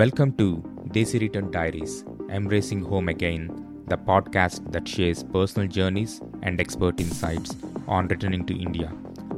Welcome 0.00 0.32
to 0.38 0.44
Desi 0.94 1.20
Return 1.20 1.50
Diaries, 1.50 2.04
Embracing 2.30 2.82
Home 2.86 3.10
Again, 3.10 3.48
the 3.86 3.98
podcast 3.98 4.72
that 4.72 4.88
shares 4.88 5.22
personal 5.22 5.68
journeys 5.68 6.22
and 6.42 6.58
expert 6.58 6.98
insights 7.00 7.54
on 7.86 8.08
returning 8.08 8.46
to 8.46 8.58
India. 8.58 8.90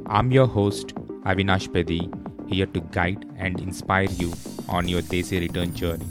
I'm 0.06 0.30
your 0.30 0.46
host, 0.46 0.94
Avinash 1.30 1.66
Pedi, 1.68 2.02
here 2.48 2.66
to 2.66 2.80
guide 2.92 3.24
and 3.38 3.58
inspire 3.58 4.08
you 4.20 4.32
on 4.68 4.86
your 4.86 5.02
Desi 5.02 5.40
return 5.40 5.74
journey. 5.74 6.06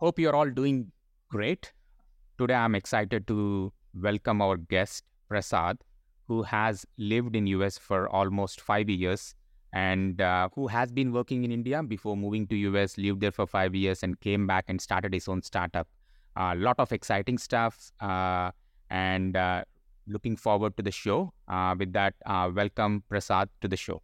Hope 0.00 0.18
you're 0.18 0.36
all 0.36 0.50
doing 0.50 0.92
great. 1.30 1.72
Today 2.36 2.52
I'm 2.52 2.74
excited 2.74 3.26
to 3.28 3.72
welcome 3.94 4.42
our 4.42 4.58
guest 4.58 5.04
Prasad, 5.30 5.78
who 6.26 6.42
has 6.42 6.86
lived 6.98 7.36
in 7.36 7.46
US 7.48 7.78
for 7.78 8.08
almost 8.08 8.60
5 8.60 8.88
years 8.88 9.34
and 9.72 10.20
uh, 10.20 10.48
who 10.54 10.66
has 10.68 10.90
been 10.92 11.12
working 11.12 11.44
in 11.44 11.52
India 11.52 11.82
before 11.82 12.16
moving 12.16 12.46
to 12.48 12.56
US, 12.56 12.96
lived 12.98 13.20
there 13.20 13.32
for 13.32 13.46
5 13.46 13.74
years 13.74 14.02
and 14.02 14.18
came 14.20 14.46
back 14.46 14.64
and 14.68 14.80
started 14.80 15.12
his 15.12 15.28
own 15.28 15.42
startup. 15.42 15.88
A 16.36 16.54
lot 16.54 16.78
of 16.78 16.92
exciting 16.92 17.38
stuff 17.38 17.90
uh, 18.00 18.50
and 18.90 19.36
uh, 19.36 19.64
looking 20.06 20.36
forward 20.36 20.76
to 20.76 20.82
the 20.82 20.90
show. 20.90 21.32
Uh, 21.48 21.74
with 21.78 21.92
that, 21.92 22.14
uh, 22.26 22.50
welcome 22.54 23.02
Prasad 23.08 23.48
to 23.60 23.68
the 23.68 23.76
show. 23.76 24.02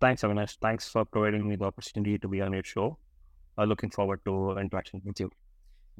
Thanks, 0.00 0.22
Avinash. 0.22 0.58
Thanks 0.60 0.88
for 0.88 1.04
providing 1.04 1.48
me 1.48 1.56
the 1.56 1.64
opportunity 1.64 2.18
to 2.18 2.28
be 2.28 2.40
on 2.42 2.52
your 2.52 2.64
show. 2.64 2.98
Uh, 3.56 3.64
looking 3.64 3.90
forward 3.90 4.20
to 4.24 4.58
interaction 4.58 5.00
with 5.04 5.20
you. 5.20 5.30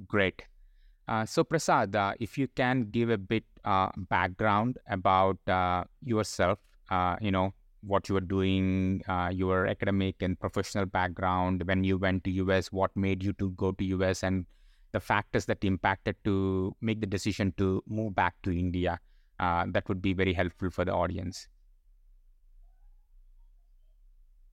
Great. 0.06 0.44
Uh, 1.06 1.26
so, 1.26 1.44
Prasad, 1.44 1.94
uh, 1.94 2.14
if 2.18 2.38
you 2.38 2.48
can 2.48 2.88
give 2.90 3.10
a 3.10 3.18
bit 3.18 3.44
uh, 3.64 3.90
background 4.08 4.78
about 4.88 5.38
uh, 5.48 5.84
yourself, 6.02 6.58
uh, 6.90 7.16
you 7.20 7.30
know, 7.30 7.52
what 7.82 8.08
you 8.08 8.14
were 8.14 8.20
doing, 8.22 9.02
uh, 9.08 9.30
your 9.32 9.66
academic 9.66 10.22
and 10.22 10.40
professional 10.40 10.86
background, 10.86 11.62
when 11.66 11.84
you 11.84 11.98
went 11.98 12.24
to 12.24 12.30
US, 12.30 12.72
what 12.72 12.96
made 12.96 13.22
you 13.22 13.34
to 13.34 13.50
go 13.50 13.72
to 13.72 13.84
US, 13.84 14.22
and 14.22 14.46
the 14.92 15.00
factors 15.00 15.44
that 15.46 15.62
impacted 15.64 16.16
to 16.24 16.74
make 16.80 17.00
the 17.00 17.06
decision 17.06 17.52
to 17.58 17.82
move 17.86 18.14
back 18.14 18.34
to 18.42 18.50
India. 18.50 18.98
that 19.38 19.88
would 19.88 20.00
be 20.00 20.14
very 20.14 20.32
helpful 20.32 20.70
for 20.70 20.84
the 20.84 20.92
audience. 20.92 21.48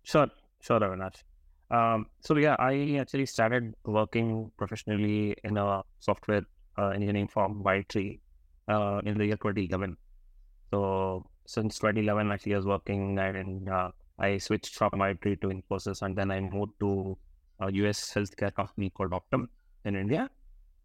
Sure, 0.04 0.30
sure, 0.60 0.80
Avinash. 0.80 1.24
Um, 1.72 2.08
so 2.20 2.36
yeah, 2.36 2.56
I 2.60 2.98
actually 3.00 3.26
started 3.26 3.74
working 3.86 4.52
professionally 4.58 5.36
in 5.46 5.58
a 5.58 5.82
software 6.00 6.44
uh, 6.78 6.90
engineering 6.90 7.30
firm, 7.30 7.64
Whitetree, 7.64 8.20
uh, 8.68 9.00
in 9.06 9.18
the 9.18 9.26
year 9.28 9.38
2011. 9.38 9.96
So 10.72 11.26
since 11.46 11.80
2011, 11.80 12.32
actually, 12.32 12.54
I 12.56 12.58
was 12.58 12.66
working 12.66 13.18
and 13.18 13.70
uh, 13.70 13.92
I 14.20 14.38
switched 14.38 14.76
from 14.76 14.92
Whitetree 14.92 15.40
to 15.42 15.48
Infosys, 15.48 16.02
and 16.02 16.16
then 16.16 16.30
I 16.30 16.42
moved 16.42 16.74
to 16.82 17.18
a 17.62 17.72
US 17.72 18.14
healthcare 18.14 18.54
company 18.54 18.90
called 18.90 19.12
Optum 19.12 19.48
in 19.86 19.96
India. 19.96 20.30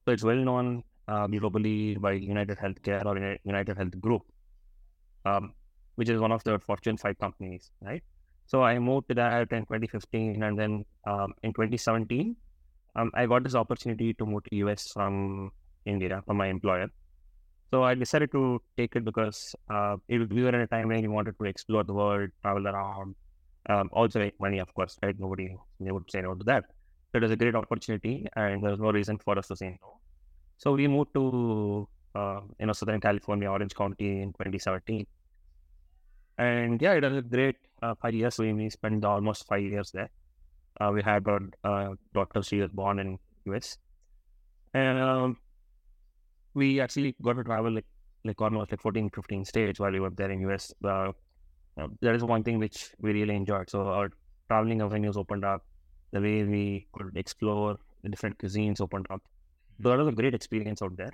So 0.05 0.13
it's 0.13 0.23
well 0.23 0.37
known 0.37 0.85
uh, 1.09 1.27
globally 1.27 2.01
by 2.01 2.13
United 2.13 2.59
Healthcare 2.59 3.05
or 3.05 3.39
United 3.45 3.77
Health 3.77 4.01
Group, 4.01 4.23
um, 5.25 5.53
which 5.97 6.09
is 6.09 6.21
one 6.21 6.31
of 6.31 6.45
the 6.45 6.61
Fortune 6.61 6.97
5 6.97 7.19
companies, 7.19 7.71
right? 7.81 8.03
So 8.47 8.63
I 8.63 8.79
moved 8.79 9.09
to 9.09 9.15
that 9.17 9.53
in 9.53 9.67
2015, 9.67 10.43
and 10.43 10.59
then 10.59 10.85
um, 11.07 11.35
in 11.43 11.53
2017, 11.53 12.37
um, 12.95 13.11
I 13.15 13.27
got 13.27 13.43
this 13.45 13.55
opportunity 13.55 14.15
to 14.15 14.27
move 14.27 14.45
to 14.45 14.57
US 14.67 14.89
from 14.93 15.51
India 15.85 16.23
from 16.27 16.37
my 16.37 16.47
employer. 16.47 16.89
So 17.73 17.83
I 17.83 17.95
decided 17.95 18.31
to 18.33 18.63
take 18.77 18.95
it 18.97 19.05
because 19.05 19.55
uh, 19.69 19.97
we 20.09 20.19
were 20.19 20.49
in 20.49 20.63
a 20.63 20.67
time 20.67 20.89
when 20.89 21.03
we 21.03 21.09
wanted 21.09 21.37
to 21.39 21.45
explore 21.47 21.83
the 21.83 21.93
world, 21.93 22.31
travel 22.43 22.69
around, 22.69 23.17
um, 23.69 23.91
also 23.93 24.21
make 24.21 24.39
money, 24.41 24.59
of 24.59 24.73
course, 24.75 24.97
right? 25.03 25.19
Nobody 25.19 25.57
would 25.81 26.11
say 26.11 26.21
no 26.23 26.35
to 26.35 26.45
that. 26.45 26.65
So 27.11 27.19
it 27.19 27.23
was 27.23 27.33
a 27.33 27.37
great 27.37 27.55
opportunity, 27.55 28.27
and 28.37 28.63
there 28.63 28.71
was 28.71 28.81
no 28.81 28.93
reason 28.93 29.19
for 29.19 29.39
us 29.39 29.49
to 29.49 29.57
say 29.57 29.79
no. 29.83 29.99
So 30.59 30.73
we 30.73 30.87
moved 30.87 31.15
to 31.15 31.89
uh, 32.15 32.41
you 32.61 32.67
know 32.67 32.73
Southern 32.73 33.01
California, 33.01 33.51
Orange 33.51 33.75
County 33.75 34.23
in 34.23 34.33
2017, 34.33 35.07
and 36.39 36.81
yeah, 36.81 36.93
it 36.95 37.03
was 37.03 37.17
a 37.17 37.23
great 37.23 37.57
uh, 37.83 37.95
five 38.01 38.15
years. 38.15 38.39
We, 38.39 38.53
we 38.53 38.71
spent 38.71 39.05
almost 39.05 39.47
five 39.47 39.63
years 39.63 39.91
there. 39.93 40.11
Uh, 40.81 40.91
we 40.93 41.03
had 41.03 41.27
our 41.27 41.41
uh, 41.65 41.95
daughter, 42.13 42.43
she 42.43 42.61
was 42.61 42.71
born 42.71 42.99
in 42.99 43.19
US. 43.47 43.79
And 44.75 44.99
um, 44.99 45.39
we 46.55 46.81
actually 46.81 47.15
got 47.23 47.35
to 47.35 47.45
travel 47.45 47.73
like, 47.73 47.87
like 48.25 48.41
almost 48.41 48.71
like 48.71 48.81
14, 48.81 49.11
15 49.11 49.45
states 49.45 49.81
while 49.81 49.93
we 49.93 50.01
were 50.01 50.11
there 50.11 50.31
in 50.31 50.41
US. 50.41 50.75
Uh, 50.85 51.13
that 52.01 52.15
is 52.15 52.25
one 52.25 52.43
thing 52.43 52.59
which 52.59 52.91
we 53.01 53.13
really 53.13 53.35
enjoyed. 53.35 53.71
So 53.71 53.83
our 53.89 54.11
traveling 54.49 54.83
avenues 54.83 55.17
opened 55.17 55.45
up, 55.45 55.65
the 56.13 56.21
way 56.21 56.45
we 56.45 56.87
could 56.93 57.17
explore 57.17 57.77
the 58.03 58.09
different 58.09 58.39
cuisines 58.39 58.81
opened 58.81 59.07
up. 59.11 59.23
So 59.83 59.91
that 59.91 59.99
was 59.99 60.09
a 60.09 60.13
great 60.13 60.35
experience 60.35 60.83
out 60.83 60.97
there. 60.97 61.13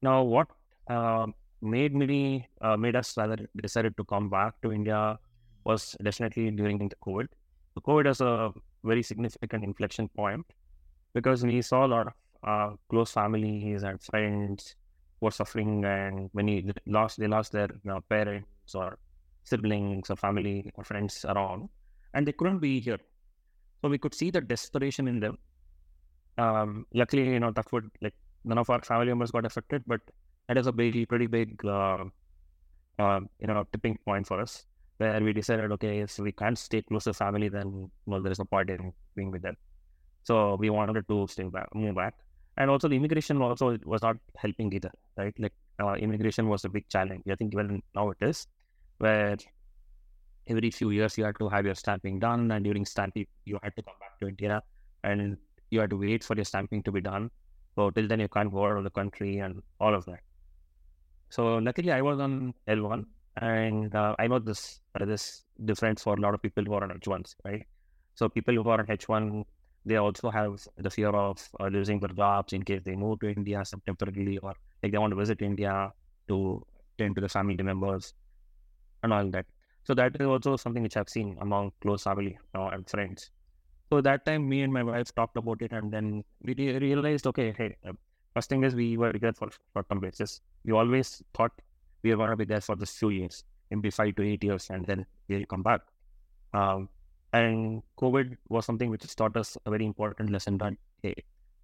Now, 0.00 0.22
what 0.22 0.48
um, 0.88 1.34
made 1.62 1.94
me 1.94 2.46
uh, 2.60 2.76
made 2.76 2.96
us 2.96 3.16
rather 3.16 3.38
decided 3.60 3.96
to 3.96 4.04
come 4.04 4.28
back 4.28 4.60
to 4.62 4.72
India 4.72 5.18
was 5.64 5.96
definitely 6.02 6.50
during 6.50 6.78
the 6.78 6.96
COVID. 6.96 7.28
The 7.74 7.80
COVID 7.80 8.06
was 8.06 8.20
a 8.20 8.52
very 8.84 9.02
significant 9.02 9.64
inflection 9.64 10.08
point 10.08 10.44
because 11.14 11.44
we 11.44 11.62
saw 11.62 11.86
a 11.86 11.90
lot 11.94 12.06
of 12.08 12.12
uh, 12.44 12.76
close 12.90 13.12
families 13.12 13.84
and 13.84 14.02
friends 14.02 14.74
were 15.20 15.30
suffering, 15.30 15.84
and 15.84 16.28
when 16.32 16.46
they 16.46 16.64
lost 16.86 17.18
they 17.18 17.28
lost 17.28 17.52
their 17.52 17.68
you 17.68 17.90
know, 17.90 18.00
parents 18.08 18.74
or 18.74 18.98
siblings 19.44 20.10
or 20.10 20.16
family 20.16 20.72
or 20.74 20.84
friends 20.84 21.24
around, 21.28 21.68
and 22.14 22.26
they 22.26 22.32
couldn't 22.32 22.58
be 22.58 22.80
here. 22.80 22.98
So 23.80 23.88
we 23.88 23.98
could 23.98 24.14
see 24.14 24.30
the 24.30 24.40
desperation 24.40 25.08
in 25.08 25.20
them. 25.20 25.38
Um, 26.38 26.86
luckily, 26.94 27.28
you 27.28 27.40
know, 27.40 27.52
that 27.52 27.70
would 27.72 27.90
like 28.00 28.14
none 28.44 28.58
of 28.58 28.68
our 28.70 28.82
family 28.82 29.06
members 29.06 29.30
got 29.30 29.44
affected, 29.44 29.84
but 29.86 30.00
that 30.48 30.58
is 30.58 30.66
a 30.66 30.72
big, 30.72 31.08
pretty 31.08 31.26
big, 31.26 31.64
uh, 31.64 32.04
uh, 32.98 33.20
you 33.40 33.46
know, 33.46 33.64
tipping 33.72 33.98
point 34.04 34.26
for 34.26 34.40
us 34.40 34.64
where 34.98 35.20
we 35.20 35.32
decided, 35.32 35.72
okay, 35.72 36.00
if 36.00 36.18
we 36.18 36.32
can't 36.32 36.58
stay 36.58 36.82
close 36.82 37.04
to 37.04 37.12
family, 37.12 37.48
then 37.48 37.90
well, 38.06 38.22
there 38.22 38.32
is 38.32 38.38
no 38.38 38.44
point 38.44 38.70
in 38.70 38.92
being 39.16 39.30
with 39.30 39.42
them. 39.42 39.56
So 40.24 40.56
we 40.56 40.70
wanted 40.70 41.06
to 41.08 41.26
stay 41.28 41.44
back, 41.44 41.74
move 41.74 41.96
back, 41.96 42.14
and 42.56 42.70
also 42.70 42.88
the 42.88 42.96
immigration 42.96 43.40
also 43.42 43.76
was 43.84 44.02
not 44.02 44.16
helping 44.36 44.72
either, 44.72 44.92
right? 45.16 45.34
Like 45.38 45.52
uh, 45.82 45.94
immigration 45.94 46.48
was 46.48 46.64
a 46.64 46.68
big 46.68 46.88
challenge. 46.88 47.22
I 47.30 47.34
think 47.34 47.54
even 47.54 47.82
now 47.94 48.10
it 48.10 48.18
is, 48.20 48.46
where 48.98 49.36
every 50.46 50.70
few 50.70 50.90
years 50.90 51.18
you 51.18 51.24
had 51.24 51.38
to 51.38 51.48
have 51.48 51.64
your 51.64 51.74
stamping 51.74 52.20
done, 52.20 52.50
and 52.50 52.64
during 52.64 52.84
stamping 52.84 53.26
you 53.44 53.58
had 53.62 53.74
to 53.76 53.82
come 53.82 53.94
back 54.00 54.18
to 54.20 54.28
India, 54.28 54.62
and 55.02 55.36
you 55.70 55.80
had 55.80 55.90
to 55.90 55.96
wait 55.96 56.22
for 56.22 56.36
your 56.36 56.44
stamping 56.44 56.82
to 56.84 56.92
be 56.92 57.00
done. 57.00 57.30
So 57.74 57.90
till 57.90 58.06
then 58.06 58.20
you 58.20 58.28
can't 58.28 58.52
go 58.52 58.66
out 58.66 58.76
of 58.76 58.84
the 58.84 58.90
country 58.90 59.38
and 59.38 59.62
all 59.80 59.94
of 59.94 60.04
that. 60.04 60.20
So 61.32 61.56
luckily 61.66 61.90
I 61.92 62.02
was 62.02 62.20
on 62.20 62.52
L1 62.68 63.06
and 63.40 63.94
uh, 63.94 64.14
I 64.18 64.26
know 64.26 64.38
this 64.38 64.80
uh, 64.94 65.06
this 65.06 65.44
difference 65.64 66.02
for 66.02 66.14
a 66.14 66.20
lot 66.20 66.34
of 66.34 66.42
people 66.42 66.62
who 66.64 66.74
are 66.74 66.84
on 66.84 66.90
H1s, 66.90 67.36
right? 67.44 67.64
So 68.14 68.28
people 68.28 68.54
who 68.54 68.68
are 68.68 68.80
on 68.80 68.86
H1, 68.86 69.44
they 69.86 69.96
also 69.96 70.30
have 70.30 70.60
the 70.76 70.90
fear 70.90 71.08
of 71.08 71.38
uh, 71.58 71.68
losing 71.68 72.00
their 72.00 72.14
jobs 72.22 72.52
in 72.52 72.62
case 72.62 72.82
they 72.84 72.96
move 72.96 73.20
to 73.20 73.30
India 73.30 73.62
temporarily 73.86 74.36
or 74.38 74.54
like 74.82 74.92
they 74.92 74.98
want 74.98 75.12
to 75.12 75.16
visit 75.24 75.40
India 75.40 75.90
to 76.28 76.66
tend 76.98 77.14
to 77.14 77.22
the 77.22 77.30
family 77.30 77.62
members 77.62 78.12
and 79.02 79.12
all 79.12 79.30
that. 79.30 79.46
So 79.84 79.94
that 79.94 80.20
is 80.20 80.26
also 80.26 80.56
something 80.56 80.82
which 80.82 80.98
I've 80.98 81.08
seen 81.08 81.38
among 81.40 81.72
close 81.80 82.02
family 82.02 82.38
uh, 82.54 82.68
and 82.68 82.88
friends. 82.88 83.30
So 83.90 84.02
that 84.02 84.26
time, 84.26 84.48
me 84.48 84.62
and 84.62 84.72
my 84.72 84.82
wife 84.82 85.14
talked 85.14 85.36
about 85.38 85.62
it, 85.62 85.72
and 85.72 85.92
then 85.92 86.24
we 86.42 86.54
realized, 86.54 87.26
okay, 87.26 87.54
hey, 87.56 87.76
First 88.34 88.48
thing 88.48 88.64
is 88.64 88.74
we 88.74 88.96
were 88.96 89.12
there 89.12 89.32
for 89.32 89.50
short-term 89.74 90.00
basis. 90.00 90.40
We 90.64 90.72
always 90.72 91.22
thought 91.34 91.52
we 92.02 92.10
were 92.10 92.16
going 92.16 92.30
to 92.30 92.36
be 92.36 92.44
there 92.44 92.60
for 92.60 92.76
this 92.76 92.96
few 92.96 93.10
years, 93.10 93.44
maybe 93.70 93.90
five 93.90 94.16
to 94.16 94.22
eight 94.22 94.42
years, 94.42 94.68
and 94.70 94.86
then 94.86 95.06
we'll 95.28 95.44
come 95.46 95.62
back. 95.62 95.82
Um, 96.54 96.88
and 97.32 97.82
COVID 97.98 98.36
was 98.48 98.66
something 98.66 98.90
which 98.90 99.04
taught 99.16 99.36
us 99.36 99.56
a 99.66 99.70
very 99.70 99.86
important 99.86 100.30
lesson 100.30 100.58
that 100.58 100.74
hey, 101.02 101.14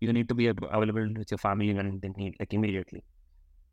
you 0.00 0.12
need 0.12 0.28
to 0.28 0.34
be 0.34 0.46
available 0.46 1.08
with 1.16 1.30
your 1.30 1.38
family 1.38 1.74
when 1.74 2.00
they 2.00 2.08
need, 2.10 2.36
like 2.38 2.52
immediately. 2.54 3.02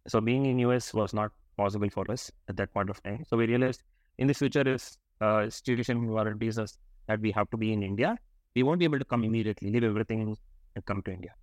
So 0.08 0.22
being 0.22 0.46
in 0.46 0.60
US 0.60 0.94
was 0.94 1.14
not 1.14 1.32
possible 1.58 1.90
for 1.90 2.10
us 2.12 2.32
at 2.50 2.58
that 2.58 2.74
point 2.74 2.90
of 2.90 3.02
time. 3.04 3.24
So 3.28 3.38
we 3.38 3.48
realized 3.48 3.84
in 4.18 4.28
the 4.28 4.34
future, 4.34 4.68
if 4.68 4.98
uh, 5.22 5.50
situation 5.50 6.08
warranties 6.08 6.60
us 6.60 6.78
that 7.08 7.20
we 7.20 7.32
have 7.32 7.50
to 7.52 7.58
be 7.58 7.74
in 7.74 7.84
India, 7.84 8.18
we 8.56 8.64
won't 8.64 8.80
be 8.80 8.86
able 8.86 9.00
to 9.00 9.06
come 9.06 9.24
immediately, 9.24 9.72
leave 9.72 9.84
everything 9.84 10.38
and 10.76 10.86
come 10.86 11.02
to 11.04 11.12
India. 11.12 11.34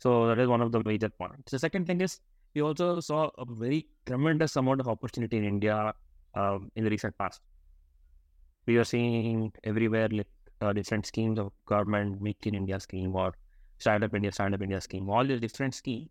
So 0.00 0.26
that 0.28 0.38
is 0.38 0.48
one 0.48 0.62
of 0.62 0.72
the 0.72 0.82
major 0.84 1.10
points. 1.10 1.52
The 1.52 1.58
second 1.58 1.86
thing 1.86 2.00
is 2.00 2.20
we 2.54 2.62
also 2.62 3.00
saw 3.00 3.30
a 3.38 3.44
very 3.44 3.86
tremendous 4.06 4.56
amount 4.56 4.80
of 4.80 4.88
opportunity 4.88 5.36
in 5.36 5.44
India 5.44 5.94
um, 6.34 6.70
in 6.74 6.84
the 6.84 6.90
recent 6.90 7.16
past. 7.18 7.40
We 8.66 8.76
are 8.78 8.84
seeing 8.84 9.52
everywhere 9.64 10.08
like 10.08 10.26
uh, 10.62 10.72
different 10.72 11.06
schemes 11.06 11.38
of 11.38 11.52
government, 11.66 12.20
Make 12.20 12.46
in 12.46 12.54
India 12.54 12.80
scheme 12.80 13.14
or 13.14 13.34
Startup 13.78 14.14
India, 14.14 14.32
Startup 14.32 14.60
India 14.60 14.80
scheme, 14.80 15.08
all 15.08 15.24
these 15.26 15.40
different 15.40 15.74
schemes. 15.74 16.08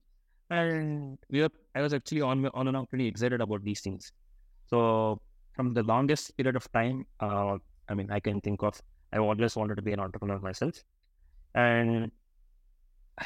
And 0.50 1.18
we 1.30 1.42
were, 1.42 1.50
I 1.76 1.82
was 1.82 1.94
actually 1.94 2.22
on 2.22 2.46
on 2.48 2.68
and 2.68 2.78
off 2.78 2.90
pretty 2.90 3.08
excited 3.08 3.42
about 3.42 3.64
these 3.64 3.82
things. 3.82 4.12
So 4.68 5.22
from 5.54 5.74
the 5.74 5.84
longest 5.84 6.36
period 6.38 6.56
of 6.56 6.72
time, 6.72 7.06
uh, 7.20 7.58
I 7.88 7.94
mean, 7.94 8.10
I 8.12 8.20
can 8.20 8.42
think 8.42 8.64
of, 8.64 8.82
I 9.14 9.18
always 9.18 9.56
wanted 9.56 9.76
to 9.76 9.82
be 9.82 9.94
an 9.94 10.00
entrepreneur 10.00 10.40
myself. 10.40 10.84
And 11.56 12.12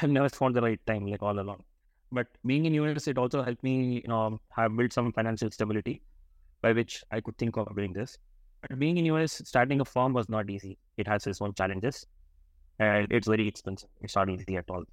I've 0.01 0.09
never 0.09 0.29
found 0.29 0.55
the 0.55 0.61
right 0.61 0.79
time, 0.85 1.07
like 1.07 1.21
all 1.21 1.39
along. 1.39 1.63
But 2.11 2.27
being 2.45 2.65
in 2.65 2.73
US, 2.75 3.07
it 3.07 3.17
also 3.17 3.41
helped 3.43 3.63
me, 3.63 4.01
you 4.03 4.07
know, 4.07 4.39
have 4.49 4.75
built 4.77 4.93
some 4.93 5.11
financial 5.11 5.49
stability 5.51 6.01
by 6.61 6.71
which 6.71 7.03
I 7.11 7.21
could 7.21 7.37
think 7.37 7.57
of 7.57 7.75
doing 7.75 7.93
this. 7.93 8.17
But 8.61 8.79
being 8.79 8.97
in 8.97 9.05
US, 9.05 9.41
starting 9.45 9.81
a 9.81 9.85
firm 9.85 10.13
was 10.13 10.29
not 10.29 10.49
easy. 10.49 10.77
It 10.97 11.07
has 11.07 11.27
its 11.27 11.41
own 11.41 11.53
challenges 11.53 12.05
and 12.79 13.11
it's 13.11 13.27
very 13.27 13.47
expensive. 13.47 13.89
It's 14.01 14.15
not 14.15 14.29
easy 14.29 14.57
at 14.57 14.69
all. 14.69 14.83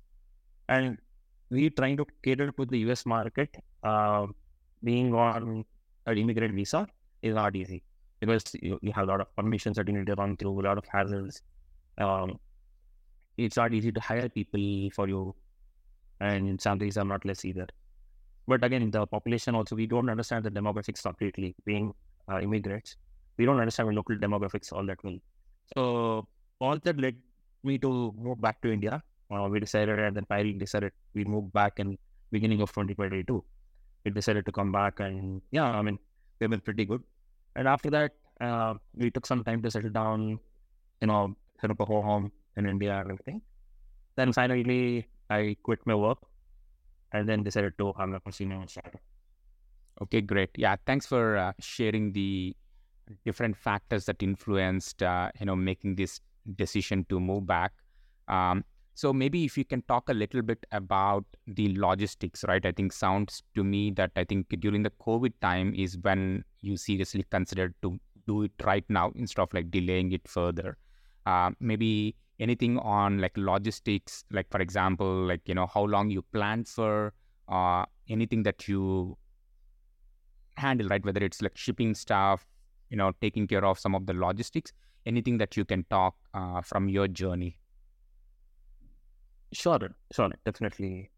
And 0.69 0.99
we 1.51 1.71
trying 1.71 1.97
to 1.99 2.07
cater 2.23 2.53
to 2.53 2.65
the 2.65 2.79
US 2.91 3.05
market, 3.07 3.55
uh, 3.83 4.27
being 4.83 5.15
on 5.15 5.65
an 6.07 6.19
immigrant 6.19 6.55
visa 6.55 6.87
is 7.23 7.35
not 7.35 7.55
easy 7.55 7.83
because 8.21 8.45
you, 8.63 8.79
you, 8.83 8.93
have 8.93 9.05
a 9.05 9.11
lot 9.11 9.21
of 9.21 9.35
permissions 9.37 9.77
that 9.77 9.89
you 9.89 9.95
need 9.95 10.07
to 10.07 10.15
run 10.15 10.37
through, 10.37 10.61
a 10.61 10.63
lot 10.63 10.79
of 10.79 10.85
hassles. 10.85 11.43
Um, 11.99 12.39
it's 13.45 13.57
not 13.57 13.73
easy 13.73 13.91
to 13.91 14.01
hire 14.01 14.29
people 14.29 14.91
for 14.95 15.09
you, 15.09 15.35
and 16.21 16.49
in 16.49 16.59
some 16.59 16.79
ways, 16.79 16.97
I'm 16.97 17.09
not 17.09 17.25
less 17.25 17.45
either. 17.45 17.67
But 18.47 18.65
again, 18.65 18.83
in 18.83 18.91
the 18.91 19.07
population 19.07 19.55
also, 19.55 19.77
we 19.77 19.87
don't 19.87 20.11
understand 20.11 20.45
the 20.45 20.51
demographics 20.51 21.03
completely. 21.03 21.55
Being 21.65 21.95
uh, 22.31 22.41
immigrants, 22.41 22.97
we 23.39 23.47
don't 23.47 23.59
understand 23.59 23.95
local 23.95 24.17
demographics 24.17 24.73
all 24.73 24.85
that 24.87 25.03
well. 25.05 25.19
So 25.75 26.29
all 26.61 26.79
that 26.79 26.99
led 26.99 27.17
me 27.63 27.79
to 27.79 28.15
move 28.19 28.41
back 28.41 28.61
to 28.63 28.73
India. 28.73 29.03
Uh, 29.31 29.49
we 29.49 29.61
decided, 29.61 29.99
and 29.99 30.17
then 30.17 30.27
Pyrie 30.31 30.59
decided 30.59 30.93
we 31.15 31.25
moved 31.25 31.53
back 31.53 31.79
in 31.79 31.97
beginning 32.31 32.61
of 32.61 32.71
2022. 32.71 33.43
We 34.05 34.11
decided 34.11 34.45
to 34.47 34.53
come 34.53 34.73
back, 34.73 35.01
and 35.01 35.41
yeah, 35.51 35.65
I 35.65 35.83
mean, 35.83 35.99
we've 36.41 36.51
been 36.51 36.61
pretty 36.61 36.85
good. 36.85 37.03
And 37.57 37.69
after 37.69 37.91
that, 37.91 38.13
uh, 38.41 38.75
we 38.95 39.11
took 39.11 39.27
some 39.27 39.45
time 39.45 39.63
to 39.63 39.71
settle 39.71 39.91
down, 39.91 40.39
you 41.01 41.07
know, 41.07 41.37
set 41.61 41.71
up 41.71 41.81
a 41.81 41.85
whole 41.85 42.03
home 42.03 42.33
in 42.61 42.71
India 42.71 42.95
and 43.01 43.11
everything. 43.11 43.43
Then 44.17 44.33
finally, 44.33 45.07
I 45.29 45.57
quit 45.63 45.81
my 45.87 45.95
work 45.95 46.19
and 47.13 47.29
then 47.29 47.43
decided 47.43 47.77
to 47.79 47.93
have 47.99 48.11
a 48.11 48.21
casino 48.21 48.65
startup. 48.67 49.01
Okay, 50.03 50.21
great. 50.21 50.51
Yeah, 50.57 50.77
thanks 50.87 51.07
for 51.07 51.37
uh, 51.37 51.53
sharing 51.61 52.13
the 52.13 52.57
different 53.25 53.57
factors 53.57 54.05
that 54.07 54.23
influenced, 54.23 55.03
uh, 55.03 55.31
you 55.39 55.47
know, 55.47 55.57
making 55.57 55.97
this 55.97 56.21
decision 56.57 57.05
to 57.09 57.21
move 57.21 57.47
back. 57.47 57.73
Um, 58.29 58.65
so 58.95 59.13
maybe 59.13 59.45
if 59.45 59.57
you 59.57 59.65
can 59.65 59.83
talk 59.83 60.09
a 60.09 60.15
little 60.15 60.43
bit 60.43 60.65
about 60.73 61.25
the 61.47 61.75
logistics, 61.79 62.45
right? 62.47 62.65
I 62.65 62.73
think 62.73 62.93
sounds 62.93 63.43
to 63.55 63.65
me 63.65 63.91
that 63.93 64.11
I 64.17 64.25
think 64.25 64.49
during 64.61 64.83
the 64.83 64.93
COVID 65.07 65.33
time 65.41 65.75
is 65.75 65.99
when 66.03 66.45
you 66.61 66.77
seriously 66.77 67.25
considered 67.31 67.75
to 67.83 67.99
do 68.27 68.43
it 68.43 68.53
right 68.65 68.85
now 68.89 69.13
instead 69.15 69.43
of 69.43 69.55
like 69.55 69.71
delaying 69.71 70.13
it 70.13 70.27
further. 70.29 70.77
Uh, 71.27 71.51
maybe 71.61 72.17
anything 72.41 72.79
on 72.79 73.19
like 73.21 73.37
logistics, 73.37 74.25
like 74.33 74.51
for 74.51 74.61
example, 74.61 75.27
like 75.27 75.43
you 75.47 75.55
know 75.55 75.67
how 75.73 75.85
long 75.85 76.11
you 76.11 76.23
plan 76.33 76.65
for, 76.65 77.13
uh, 77.49 77.85
anything 78.09 78.43
that 78.45 78.67
you 78.67 79.17
handle, 80.57 80.89
right? 80.89 81.05
Whether 81.05 81.25
it's 81.25 81.43
like 81.43 81.57
shipping 81.57 81.95
stuff, 81.95 82.47
you 82.91 82.97
know, 82.97 83.13
taking 83.21 83.47
care 83.47 83.65
of 83.65 83.79
some 83.79 83.95
of 83.95 84.07
the 84.07 84.15
logistics, 84.15 84.73
anything 85.07 85.39
that 85.39 85.57
you 85.57 85.65
can 85.65 85.85
talk 85.91 86.15
uh, 86.35 86.61
from 86.63 86.89
your 86.89 87.09
journey. 87.09 87.59
Sure, 89.53 89.91
sure, 90.13 90.31
definitely. 90.45 91.11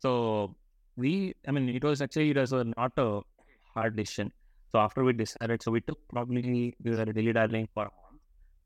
So 0.00 0.54
we, 0.96 1.34
I 1.46 1.50
mean, 1.52 1.68
it 1.68 1.84
was 1.84 2.00
actually 2.02 2.30
it 2.30 2.36
was 2.36 2.52
a, 2.52 2.64
not 2.64 2.92
a 2.96 3.20
hard 3.74 3.96
decision. 3.96 4.32
So 4.70 4.78
after 4.78 5.04
we 5.04 5.12
decided, 5.12 5.62
so 5.62 5.70
we 5.70 5.80
took 5.80 5.98
probably 6.08 6.74
we 6.82 6.90
were 6.90 7.04
dilly 7.04 7.32
dallying 7.32 7.68
for 7.74 7.90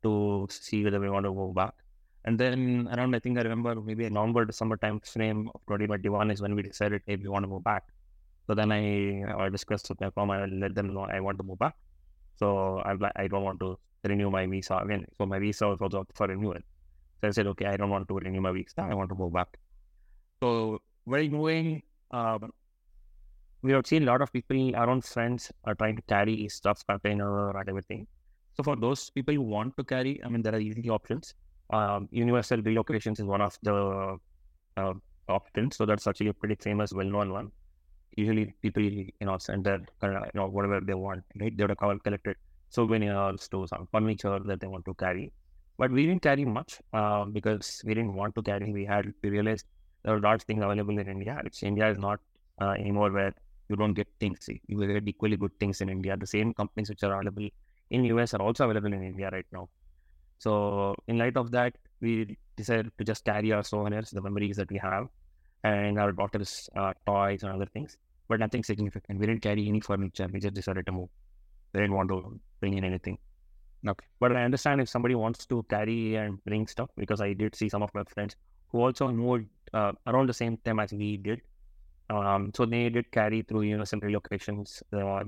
to 0.03 0.47
see 0.49 0.83
whether 0.83 0.99
we 0.99 1.09
want 1.09 1.25
to 1.25 1.33
go 1.33 1.51
back. 1.53 1.73
And 2.27 2.37
then 2.37 2.89
around, 2.91 3.15
I 3.15 3.19
think 3.19 3.37
I 3.39 3.41
remember 3.41 3.73
maybe 3.75 4.03
a 4.03 4.09
November, 4.09 4.43
December 4.43 4.75
time 4.75 4.99
frame 4.99 5.49
of 5.55 5.61
2021 5.61 6.29
is 6.31 6.41
when 6.41 6.55
we 6.55 6.61
decided, 6.61 7.01
hey, 7.07 7.15
we 7.15 7.29
want 7.29 7.43
to 7.43 7.47
move 7.47 7.63
back. 7.63 7.83
So 8.47 8.53
then 8.53 8.69
I, 8.69 9.23
I 9.45 9.47
discussed 9.47 9.87
with 9.87 10.01
my 10.01 10.09
firm, 10.09 10.31
I 10.31 10.45
let 10.45 10.75
them 10.75 10.93
know 10.93 11.03
I 11.03 11.21
want 11.21 11.37
to 11.37 11.45
move 11.45 11.59
back. 11.59 11.75
So 12.35 12.81
I'm 12.83 12.99
like, 12.99 13.13
I 13.15 13.29
don't 13.29 13.43
want 13.43 13.61
to 13.61 13.79
renew 14.03 14.29
my 14.29 14.45
visa 14.45 14.75
again. 14.75 15.05
So 15.17 15.25
my 15.25 15.39
visa 15.39 15.69
was 15.69 15.79
also 15.81 16.05
for 16.15 16.27
renewal. 16.27 16.59
So 17.21 17.29
I 17.29 17.31
said, 17.31 17.47
okay, 17.47 17.67
I 17.67 17.77
don't 17.77 17.89
want 17.89 18.09
to 18.09 18.15
renew 18.15 18.41
my 18.41 18.51
visa. 18.51 18.81
I 18.81 18.93
want 18.93 19.09
to 19.09 19.15
go 19.15 19.29
back. 19.29 19.57
So 20.43 20.81
while 21.05 21.29
moving, 21.29 21.81
um, 22.11 22.51
we 23.61 23.71
have 23.71 23.87
seen 23.87 24.03
a 24.03 24.05
lot 24.05 24.21
of 24.21 24.33
people, 24.33 24.75
our 24.75 24.89
own 24.89 24.99
friends 24.99 25.49
are 25.63 25.75
trying 25.75 25.95
to 25.95 26.01
carry 26.01 26.49
stuff, 26.49 26.85
container 26.85 27.57
and 27.57 27.69
everything. 27.69 28.05
So 28.57 28.63
for 28.63 28.75
those 28.75 29.09
people 29.11 29.33
who 29.33 29.43
want 29.43 29.77
to 29.77 29.85
carry, 29.85 30.21
I 30.25 30.27
mean, 30.27 30.41
there 30.41 30.53
are 30.53 30.59
easy 30.59 30.89
options 30.89 31.33
um, 31.69 32.07
universal 32.11 32.59
relocations 32.61 33.19
is 33.19 33.25
one 33.25 33.41
of 33.41 33.57
the 33.63 34.17
uh, 34.77 34.93
options. 35.29 35.77
So 35.77 35.85
that's 35.85 36.07
actually 36.07 36.29
a 36.29 36.33
pretty 36.33 36.55
famous, 36.55 36.93
well-known 36.93 37.31
one. 37.31 37.51
Usually, 38.15 38.53
people 38.61 38.83
you 38.83 39.11
know 39.21 39.37
send 39.37 39.65
their 39.65 39.81
uh, 40.01 40.07
you 40.09 40.35
know 40.35 40.47
whatever 40.47 40.81
they 40.81 40.93
want, 40.95 41.23
right? 41.39 41.55
They 41.55 41.63
would 41.63 41.75
have 41.79 42.03
collected 42.03 42.35
souvenirs 42.69 43.47
to 43.49 43.67
some 43.67 43.87
furniture 43.91 44.39
that 44.39 44.59
they 44.59 44.67
want 44.67 44.85
to 44.85 44.93
carry. 44.95 45.31
But 45.77 45.91
we 45.91 46.05
didn't 46.07 46.23
carry 46.23 46.45
much 46.45 46.81
uh, 46.93 47.25
because 47.25 47.81
we 47.85 47.93
didn't 47.93 48.13
want 48.15 48.33
to 48.35 48.41
carry. 48.41 48.71
We 48.73 48.85
had 48.85 49.13
we 49.21 49.29
realized 49.29 49.65
there 50.03 50.15
are 50.15 50.19
large 50.19 50.43
things 50.43 50.63
available 50.63 50.97
in 50.97 51.07
India. 51.07 51.39
Which 51.43 51.61
India 51.63 51.89
is 51.91 51.99
not 51.99 52.19
uh, 52.59 52.71
anymore 52.71 53.11
where 53.11 53.33
you 53.69 53.75
don't 53.75 53.93
get 53.93 54.07
things. 54.19 54.49
You 54.67 54.87
get 54.87 55.07
equally 55.07 55.37
good 55.37 55.51
things 55.59 55.81
in 55.81 55.89
India. 55.89 56.17
The 56.17 56.27
same 56.27 56.53
companies 56.53 56.89
which 56.89 57.03
are 57.03 57.13
available 57.13 57.49
in 57.91 58.03
US 58.05 58.33
are 58.33 58.41
also 58.41 58.65
available 58.65 58.93
in 58.93 59.03
India 59.03 59.29
right 59.31 59.45
now. 59.51 59.69
So 60.39 60.95
in 61.07 61.17
light 61.17 61.37
of 61.37 61.51
that, 61.51 61.75
we 62.01 62.37
decided 62.55 62.91
to 62.97 63.03
just 63.03 63.25
carry 63.25 63.51
our 63.51 63.63
souvenirs, 63.63 64.11
the 64.11 64.21
memories 64.21 64.57
that 64.57 64.69
we 64.69 64.77
have, 64.77 65.07
and 65.63 65.99
our 65.99 66.11
daughter's 66.11 66.69
uh, 66.75 66.93
toys 67.05 67.43
and 67.43 67.51
other 67.53 67.65
things, 67.65 67.97
but 68.27 68.39
nothing 68.39 68.63
significant. 68.63 69.19
We 69.19 69.25
didn't 69.25 69.41
carry 69.41 69.67
any 69.67 69.79
furniture. 69.79 70.27
We 70.31 70.39
just 70.39 70.53
decided 70.53 70.85
to 70.85 70.91
move. 70.91 71.09
We 71.73 71.81
didn't 71.81 71.95
want 71.95 72.09
to 72.09 72.39
bring 72.59 72.77
in 72.77 72.83
anything. 72.83 73.17
Okay. 73.87 74.05
But 74.19 74.35
I 74.35 74.43
understand 74.43 74.81
if 74.81 74.89
somebody 74.89 75.15
wants 75.15 75.45
to 75.47 75.63
carry 75.69 76.15
and 76.15 76.43
bring 76.45 76.67
stuff, 76.67 76.89
because 76.97 77.21
I 77.21 77.33
did 77.33 77.55
see 77.55 77.69
some 77.69 77.83
of 77.83 77.93
my 77.93 78.03
friends 78.03 78.35
who 78.69 78.81
also 78.81 79.07
moved 79.09 79.47
uh, 79.73 79.93
around 80.05 80.29
the 80.29 80.33
same 80.33 80.57
time 80.57 80.79
as 80.79 80.91
we 80.91 81.17
did. 81.17 81.41
Um, 82.09 82.51
so 82.55 82.65
they 82.65 82.89
did 82.89 83.11
carry 83.11 83.41
through, 83.41 83.63
you 83.63 83.77
know, 83.77 83.83
some 83.83 83.99
relocations 83.99 84.81
uh, 84.93 85.23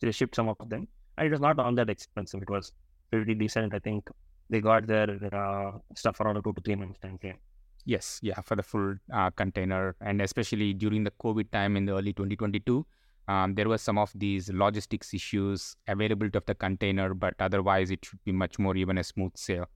they 0.00 0.10
shipped 0.12 0.34
some 0.34 0.48
of 0.48 0.56
them. 0.68 0.88
And 1.16 1.26
it 1.26 1.30
was 1.30 1.40
not 1.40 1.58
all 1.58 1.74
that 1.74 1.88
expensive. 1.88 2.42
It 2.42 2.50
was 2.50 2.72
pretty 3.10 3.34
decent. 3.34 3.74
I 3.74 3.78
think 3.78 4.08
they 4.48 4.60
got 4.60 4.86
their 4.86 5.08
uh, 5.32 5.72
stuff 5.94 6.20
around 6.20 6.36
a 6.36 6.42
two 6.42 6.52
to 6.52 6.60
three 6.60 6.76
months 6.76 6.98
time 6.98 7.18
frame. 7.18 7.38
Yes, 7.84 8.18
yeah, 8.22 8.40
for 8.40 8.56
the 8.56 8.62
full 8.62 8.96
uh, 9.12 9.30
container, 9.30 9.94
and 10.00 10.20
especially 10.20 10.74
during 10.74 11.04
the 11.04 11.12
COVID 11.22 11.50
time 11.52 11.76
in 11.76 11.84
the 11.86 11.92
early 11.92 12.12
2022, 12.12 12.84
um, 13.28 13.54
there 13.54 13.68
was 13.68 13.80
some 13.80 13.98
of 13.98 14.12
these 14.14 14.50
logistics 14.50 15.14
issues, 15.14 15.76
availability 15.86 16.36
of 16.36 16.44
the 16.46 16.54
container, 16.54 17.14
but 17.14 17.34
otherwise 17.38 17.90
it 17.90 18.04
should 18.04 18.22
be 18.24 18.32
much 18.32 18.58
more 18.58 18.76
even 18.76 18.98
a 18.98 19.04
smooth 19.04 19.36
sail. 19.36 19.66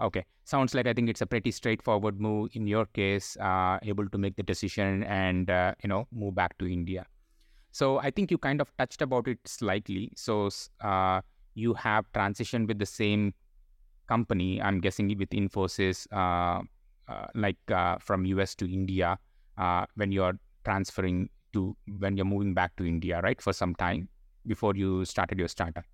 Okay, 0.00 0.24
sounds 0.44 0.74
like 0.74 0.86
I 0.86 0.92
think 0.92 1.08
it's 1.08 1.20
a 1.20 1.26
pretty 1.26 1.50
straightforward 1.50 2.20
move 2.20 2.50
in 2.54 2.66
your 2.68 2.86
case, 2.86 3.36
uh, 3.38 3.78
able 3.82 4.08
to 4.08 4.18
make 4.18 4.36
the 4.36 4.44
decision 4.44 5.02
and 5.04 5.50
uh, 5.50 5.74
you 5.82 5.88
know 5.88 6.06
move 6.12 6.36
back 6.36 6.56
to 6.58 6.66
India. 6.66 7.04
So 7.72 7.98
I 7.98 8.10
think 8.10 8.30
you 8.30 8.38
kind 8.38 8.60
of 8.60 8.72
touched 8.76 9.02
about 9.02 9.26
it 9.28 9.38
slightly. 9.44 10.12
So 10.16 10.50
uh, 10.80 11.20
you 11.54 11.74
have 11.74 12.10
transitioned 12.12 12.68
with 12.68 12.78
the 12.78 12.86
same 12.86 13.34
company, 14.10 14.60
I'm 14.60 14.80
guessing 14.80 15.08
with 15.22 15.30
Infosys, 15.30 16.06
uh, 16.12 16.62
uh, 17.12 17.26
like 17.34 17.70
uh, 17.70 17.96
from 17.98 18.26
US 18.34 18.54
to 18.56 18.70
India, 18.80 19.18
uh, 19.56 19.86
when 19.94 20.12
you're 20.12 20.38
transferring 20.64 21.30
to, 21.52 21.76
when 21.98 22.16
you're 22.16 22.32
moving 22.34 22.54
back 22.54 22.76
to 22.76 22.86
India, 22.94 23.20
right, 23.22 23.40
for 23.40 23.52
some 23.52 23.74
time 23.86 24.08
before 24.46 24.74
you 24.74 25.04
started 25.04 25.38
your 25.38 25.48
startup? 25.48 25.84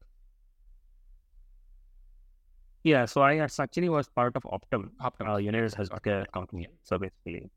Yeah, 2.84 3.04
so 3.04 3.20
I 3.20 3.38
actually 3.38 3.88
was 3.88 4.08
part 4.08 4.36
of 4.36 4.44
Optum, 4.44 4.90
Optum. 5.02 5.28
Uh, 5.28 5.36
United 5.38 5.72
Healthcare 5.72 6.22
okay. 6.22 6.30
Company. 6.32 6.68
So 6.84 6.98
basically, 6.98 7.50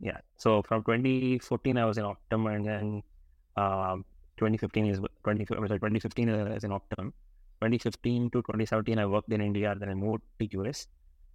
yeah. 0.00 0.18
So 0.38 0.62
from 0.62 0.82
2014, 0.82 1.76
I 1.76 1.84
was 1.84 1.98
in 1.98 2.04
Optum, 2.04 2.54
and 2.54 2.64
then 2.64 3.02
um, 3.56 4.04
2015 4.38 4.86
is 4.86 5.00
20, 5.24 5.44
sorry, 5.44 5.68
2015 5.68 6.28
is 6.28 6.64
in 6.64 6.70
Optum. 6.70 7.12
2015 7.62 8.30
to 8.30 8.42
2017, 8.42 8.98
I 8.98 9.06
worked 9.06 9.32
in 9.32 9.40
India. 9.40 9.74
Then 9.78 9.88
I 9.88 9.94
moved 9.94 10.22
to 10.40 10.48
US. 10.58 10.88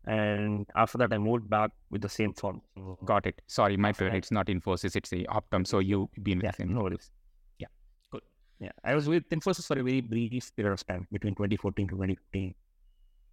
And 0.06 0.66
after 0.76 0.98
that, 0.98 1.14
I 1.14 1.18
moved 1.18 1.50
back 1.50 1.72
with 1.90 2.02
the 2.02 2.10
same 2.10 2.34
firm. 2.34 2.62
Got 3.06 3.26
it. 3.26 3.42
Sorry, 3.48 3.78
my 3.78 3.94
bad. 3.94 4.14
It's 4.16 4.32
not 4.32 4.48
Infosys. 4.48 4.96
It's 4.96 5.10
the 5.10 5.26
Optum. 5.30 5.66
So 5.66 5.80
you've 5.80 6.10
been 6.24 6.42
yeah, 6.42 6.50
with 6.50 6.58
them. 6.58 6.74
No 6.74 6.82
worries. 6.82 7.12
Yeah. 7.60 7.68
Good. 8.12 8.22
Yeah. 8.60 8.72
I 8.84 8.96
was 8.96 9.08
with 9.08 9.30
Infosys 9.30 9.66
for 9.68 9.80
a 9.80 9.84
very 9.84 10.02
brief 10.02 10.54
period 10.56 10.74
of 10.74 10.86
time 10.86 11.08
between 11.12 11.34
2014 11.36 11.88
to 11.88 11.92
2015. 11.92 12.56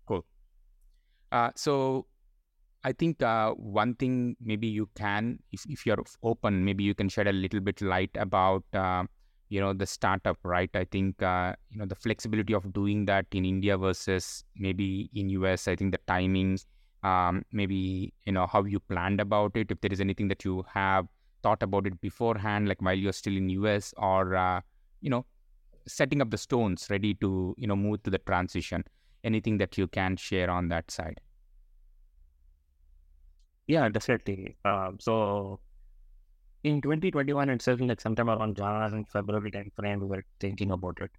Cool. 0.06 0.24
Uh, 1.32 1.50
so 1.56 2.06
I 2.84 2.92
think 2.92 3.22
uh, 3.22 3.52
one 3.52 3.94
thing 3.94 4.36
maybe 4.40 4.68
you 4.68 4.88
can, 4.96 5.40
if, 5.52 5.64
if 5.68 5.86
you're 5.86 6.02
open, 6.22 6.64
maybe 6.64 6.84
you 6.84 6.94
can 6.94 7.08
shed 7.08 7.26
a 7.26 7.32
little 7.32 7.60
bit 7.60 7.82
light 7.82 8.10
about 8.14 8.64
uh, 8.72 9.04
you 9.48 9.60
know 9.60 9.72
the 9.72 9.86
startup 9.86 10.38
right? 10.42 10.70
I 10.74 10.84
think 10.84 11.22
uh, 11.22 11.54
you 11.70 11.78
know 11.78 11.86
the 11.86 11.94
flexibility 11.94 12.54
of 12.54 12.72
doing 12.72 13.04
that 13.06 13.26
in 13.32 13.44
india 13.44 13.76
versus 13.76 14.44
maybe 14.56 15.10
in 15.14 15.28
us 15.30 15.68
i 15.68 15.76
think 15.76 15.92
the 15.92 16.00
timings 16.08 16.66
um, 17.02 17.44
maybe 17.52 18.12
you 18.24 18.32
know 18.32 18.46
how 18.46 18.64
you 18.64 18.80
planned 18.80 19.20
about 19.20 19.56
it 19.56 19.70
if 19.70 19.80
there 19.80 19.92
is 19.92 20.00
anything 20.00 20.28
that 20.28 20.44
you 20.44 20.64
have 20.72 21.06
thought 21.42 21.62
about 21.62 21.86
it 21.86 22.00
beforehand 22.00 22.68
like 22.68 22.80
while 22.80 22.94
you're 22.94 23.12
still 23.12 23.36
in 23.36 23.50
us 23.50 23.92
or 23.98 24.34
uh, 24.34 24.60
you 25.00 25.10
know 25.10 25.24
setting 25.86 26.22
up 26.22 26.30
the 26.30 26.38
stones 26.38 26.86
ready 26.90 27.14
to 27.14 27.54
you 27.58 27.66
know 27.66 27.76
move 27.76 28.02
to 28.02 28.10
the 28.10 28.18
transition. 28.18 28.84
Anything 29.22 29.58
that 29.58 29.78
you 29.78 29.86
can 29.88 30.16
share 30.16 30.50
on 30.50 30.68
that 30.68 30.90
side? 30.90 31.20
Yeah 33.66 33.88
definitely. 33.88 34.56
Um, 34.64 34.98
so 35.00 35.60
in 36.64 36.80
2021 36.80 37.50
it's 37.50 37.68
itself, 37.68 37.80
like 37.88 38.00
sometime 38.00 38.30
around 38.30 38.56
January 38.56 38.90
and 38.90 39.06
February 39.08 39.50
time 39.50 39.70
frame, 39.76 40.00
we 40.00 40.06
were 40.06 40.24
thinking 40.40 40.70
about 40.70 40.98
it 41.00 41.10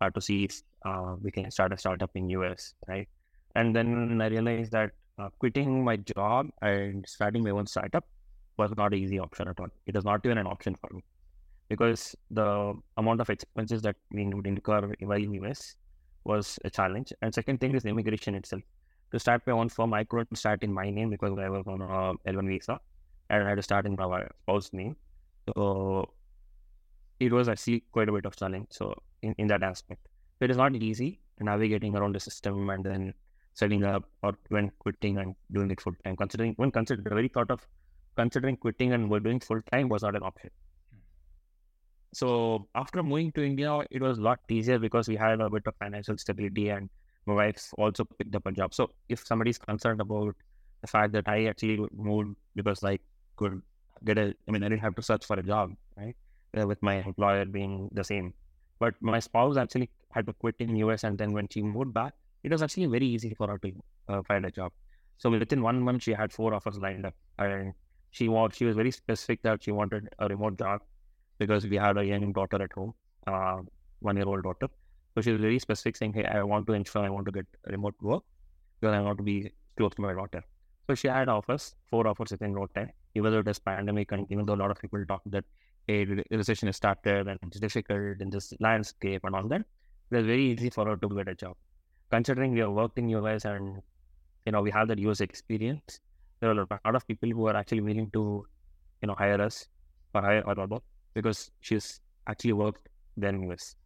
uh, 0.00 0.08
to 0.10 0.20
see 0.22 0.44
if 0.44 0.62
uh, 0.86 1.16
we 1.22 1.30
can 1.30 1.50
start 1.50 1.72
a 1.74 1.78
startup 1.78 2.10
in 2.14 2.30
US, 2.30 2.74
right? 2.88 3.06
And 3.54 3.76
then 3.76 4.20
I 4.22 4.28
realized 4.28 4.72
that 4.72 4.92
uh, 5.18 5.28
quitting 5.38 5.84
my 5.84 5.96
job 5.96 6.48
and 6.62 7.04
starting 7.06 7.44
my 7.44 7.50
own 7.50 7.66
startup 7.66 8.06
was 8.56 8.72
not 8.76 8.94
an 8.94 8.98
easy 8.98 9.18
option 9.18 9.48
at 9.48 9.60
all. 9.60 9.68
It 9.86 9.94
was 9.94 10.04
not 10.04 10.24
even 10.24 10.38
an 10.38 10.46
option 10.46 10.74
for 10.74 10.88
me 10.94 11.04
because 11.68 12.16
the 12.30 12.74
amount 12.96 13.20
of 13.20 13.28
expenses 13.28 13.82
that 13.82 13.96
we 14.10 14.24
would 14.24 14.46
incur 14.46 14.92
while 15.00 15.22
in 15.22 15.34
US 15.44 15.76
was 16.24 16.58
a 16.64 16.70
challenge. 16.70 17.12
And 17.20 17.34
second 17.34 17.60
thing 17.60 17.74
is 17.74 17.84
immigration 17.84 18.34
itself. 18.34 18.62
To 19.12 19.18
start 19.18 19.42
my 19.46 19.52
own 19.52 19.68
firm, 19.68 19.92
I 19.92 20.04
couldn't 20.04 20.36
start 20.36 20.62
in 20.62 20.72
my 20.72 20.88
name 20.88 21.10
because 21.10 21.38
I 21.38 21.50
was 21.50 21.66
on 21.66 21.82
a 21.82 22.32
L1 22.32 22.48
visa 22.48 22.80
and 23.30 23.44
I 23.44 23.48
had 23.50 23.56
to 23.56 23.62
start 23.62 23.86
in 23.86 23.96
my 23.96 24.26
spouse 24.42 24.72
name. 24.72 24.96
So 25.48 26.10
it 27.20 27.32
was 27.32 27.48
actually 27.48 27.84
quite 27.92 28.08
a 28.08 28.12
bit 28.12 28.26
of 28.26 28.36
challenge. 28.36 28.68
So 28.70 28.94
in, 29.22 29.34
in 29.38 29.46
that 29.48 29.62
aspect, 29.62 30.06
it 30.40 30.50
is 30.50 30.56
not 30.56 30.74
easy 30.74 31.20
navigating 31.40 31.94
around 31.94 32.14
the 32.14 32.20
system 32.20 32.70
and 32.70 32.84
then 32.84 33.14
setting 33.54 33.84
up 33.84 34.04
or 34.22 34.32
when 34.48 34.70
quitting 34.78 35.18
and 35.18 35.34
doing 35.52 35.70
it 35.70 35.80
full 35.80 35.94
time. 36.04 36.16
Considering 36.16 36.54
when 36.56 36.70
consider 36.70 37.02
the 37.02 37.10
very 37.10 37.28
thought 37.28 37.50
of 37.50 37.66
considering 38.16 38.56
quitting 38.56 38.92
and 38.92 39.10
doing 39.22 39.40
full 39.40 39.60
time 39.72 39.88
was 39.88 40.02
not 40.02 40.16
an 40.16 40.22
option. 40.22 40.50
So 42.12 42.66
after 42.74 43.02
moving 43.02 43.32
to 43.32 43.44
India, 43.44 43.80
it 43.90 44.00
was 44.00 44.18
a 44.18 44.22
lot 44.22 44.40
easier 44.48 44.78
because 44.78 45.08
we 45.08 45.16
had 45.16 45.40
a 45.40 45.50
bit 45.50 45.64
of 45.66 45.74
financial 45.76 46.16
stability 46.16 46.70
and 46.70 46.88
my 47.26 47.34
wife 47.34 47.74
also 47.76 48.04
picked 48.04 48.34
up 48.34 48.46
a 48.46 48.52
job. 48.52 48.72
So 48.72 48.90
if 49.08 49.26
somebody's 49.26 49.58
concerned 49.58 50.00
about 50.00 50.34
the 50.80 50.86
fact 50.86 51.12
that 51.12 51.28
I 51.28 51.46
actually 51.46 51.86
moved 51.94 52.36
because 52.54 52.82
like 52.82 53.02
could 53.36 53.62
get 54.04 54.18
a, 54.18 54.34
I 54.46 54.50
mean, 54.50 54.62
I 54.62 54.68
didn't 54.68 54.82
have 54.82 54.94
to 54.96 55.02
search 55.02 55.24
for 55.24 55.38
a 55.38 55.42
job, 55.42 55.72
right? 55.96 56.16
Uh, 56.58 56.66
with 56.66 56.82
my 56.82 56.96
employer 56.96 57.44
being 57.44 57.88
the 57.92 58.04
same. 58.04 58.32
But 58.78 58.94
my 59.00 59.20
spouse 59.20 59.56
actually 59.56 59.90
had 60.10 60.26
to 60.26 60.32
quit 60.32 60.56
in 60.58 60.76
US, 60.76 61.04
and 61.04 61.18
then 61.18 61.32
when 61.32 61.48
she 61.48 61.62
moved 61.62 61.94
back, 61.94 62.14
it 62.42 62.52
was 62.52 62.62
actually 62.62 62.86
very 62.86 63.06
easy 63.06 63.34
for 63.34 63.48
her 63.48 63.58
to 63.58 63.72
uh, 64.08 64.22
find 64.22 64.44
a 64.46 64.50
job. 64.50 64.72
So 65.18 65.30
within 65.30 65.62
one 65.62 65.80
month, 65.80 66.02
she 66.02 66.12
had 66.12 66.32
four 66.32 66.52
offers 66.54 66.78
lined 66.78 67.06
up, 67.06 67.14
and 67.38 67.72
she 68.10 68.28
was 68.28 68.52
she 68.54 68.64
was 68.64 68.76
very 68.76 68.90
specific 68.90 69.42
that 69.42 69.62
she 69.62 69.72
wanted 69.72 70.08
a 70.18 70.28
remote 70.28 70.58
job 70.58 70.80
because 71.38 71.66
we 71.66 71.76
had 71.76 71.98
a 71.98 72.04
young 72.04 72.32
daughter 72.32 72.62
at 72.62 72.72
home, 72.72 72.92
uh, 73.26 73.56
one 74.00 74.16
year 74.16 74.26
old 74.26 74.42
daughter. 74.42 74.68
So 75.14 75.22
she 75.22 75.32
was 75.32 75.40
very 75.40 75.58
specific, 75.58 75.96
saying, 75.96 76.12
"Hey, 76.12 76.26
I 76.26 76.42
want 76.42 76.66
to 76.66 76.74
ensure 76.74 77.02
I 77.02 77.08
want 77.08 77.26
to 77.26 77.32
get 77.32 77.46
remote 77.66 77.94
work 78.00 78.24
because 78.80 78.94
I 78.94 79.00
want 79.00 79.18
to 79.18 79.24
be 79.24 79.36
close 79.76 79.94
to 79.94 80.02
my 80.02 80.12
daughter." 80.12 80.42
So 80.86 80.94
she 80.94 81.08
had 81.08 81.28
offers, 81.28 81.74
four 81.90 82.06
offers 82.06 82.30
within 82.30 82.54
no 82.54 82.66
time, 82.66 82.90
even 83.16 83.32
though 83.32 83.42
was 83.50 83.58
pandemic 83.58 84.12
and 84.12 84.30
even 84.30 84.44
though 84.46 84.54
a 84.58 84.62
lot 84.62 84.70
of 84.70 84.78
people 84.80 85.04
talk 85.12 85.22
that 85.34 85.44
a 85.88 86.04
recession 86.30 86.68
has 86.68 86.76
started 86.76 87.28
and 87.28 87.38
it's 87.46 87.60
difficult 87.60 88.20
in 88.20 88.30
this 88.30 88.52
landscape 88.60 89.22
and 89.24 89.34
all 89.34 89.48
that, 89.52 89.62
it 90.10 90.16
was 90.16 90.26
very 90.26 90.44
easy 90.52 90.70
for 90.70 90.86
her 90.86 90.96
to 90.96 91.08
get 91.08 91.28
a 91.28 91.34
job. 91.34 91.54
Considering 92.10 92.52
we 92.52 92.60
have 92.60 92.72
worked 92.72 92.98
in 92.98 93.08
US 93.20 93.44
and 93.44 93.80
you 94.44 94.52
know 94.52 94.62
we 94.62 94.70
have 94.70 94.88
that 94.88 94.98
US 95.06 95.20
experience, 95.20 96.00
there 96.40 96.50
are 96.50 96.60
a 96.60 96.78
lot 96.84 96.96
of 97.00 97.06
people 97.06 97.30
who 97.30 97.46
are 97.46 97.56
actually 97.56 97.80
willing 97.80 98.10
to, 98.10 98.46
you 99.02 99.08
know, 99.08 99.14
hire 99.14 99.40
us 99.40 99.66
or 100.14 100.22
hire 100.22 100.42
or 100.46 100.60
above 100.66 100.82
because 101.14 101.50
she's 101.60 102.00
actually 102.26 102.52
worked 102.52 102.88
there 103.16 103.30
in 103.30 103.50
US. 103.50 103.76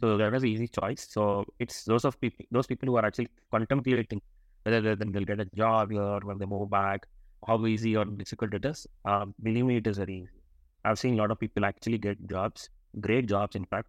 So 0.00 0.16
that 0.16 0.32
was 0.32 0.42
an 0.42 0.48
easy 0.48 0.68
choice. 0.68 1.06
So 1.10 1.44
it's 1.58 1.84
those 1.84 2.04
of 2.04 2.20
people 2.20 2.46
those 2.50 2.66
people 2.66 2.88
who 2.88 2.96
are 2.96 3.04
actually 3.04 3.28
contemplating 3.50 4.22
whether 4.64 4.96
they'll 4.96 5.30
get 5.32 5.40
a 5.40 5.44
job 5.56 5.90
here 5.90 6.20
when 6.22 6.38
they 6.38 6.46
move 6.46 6.70
back, 6.70 7.06
how 7.46 7.64
easy 7.66 7.96
or 7.96 8.04
difficult 8.04 8.54
it 8.54 8.64
is. 8.64 8.86
Um, 9.04 9.34
believe 9.42 9.64
me, 9.64 9.76
it 9.76 9.86
is 9.86 9.98
very 9.98 10.18
easy. 10.22 10.42
I've 10.84 10.98
seen 10.98 11.14
a 11.14 11.16
lot 11.16 11.30
of 11.30 11.38
people 11.38 11.64
actually 11.64 11.98
get 11.98 12.26
jobs, 12.28 12.68
great 13.00 13.26
jobs, 13.26 13.56
in 13.56 13.64
fact, 13.66 13.88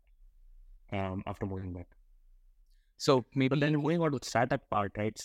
um, 0.92 1.24
after 1.28 1.46
moving 1.46 1.74
back. 1.74 1.88
So 2.98 3.26
maybe 3.36 3.50
but 3.50 3.60
then 3.60 3.76
moving 3.76 4.02
on 4.02 4.12
to 4.12 4.20
startup 4.22 4.70
part, 4.70 4.94
right? 4.98 5.20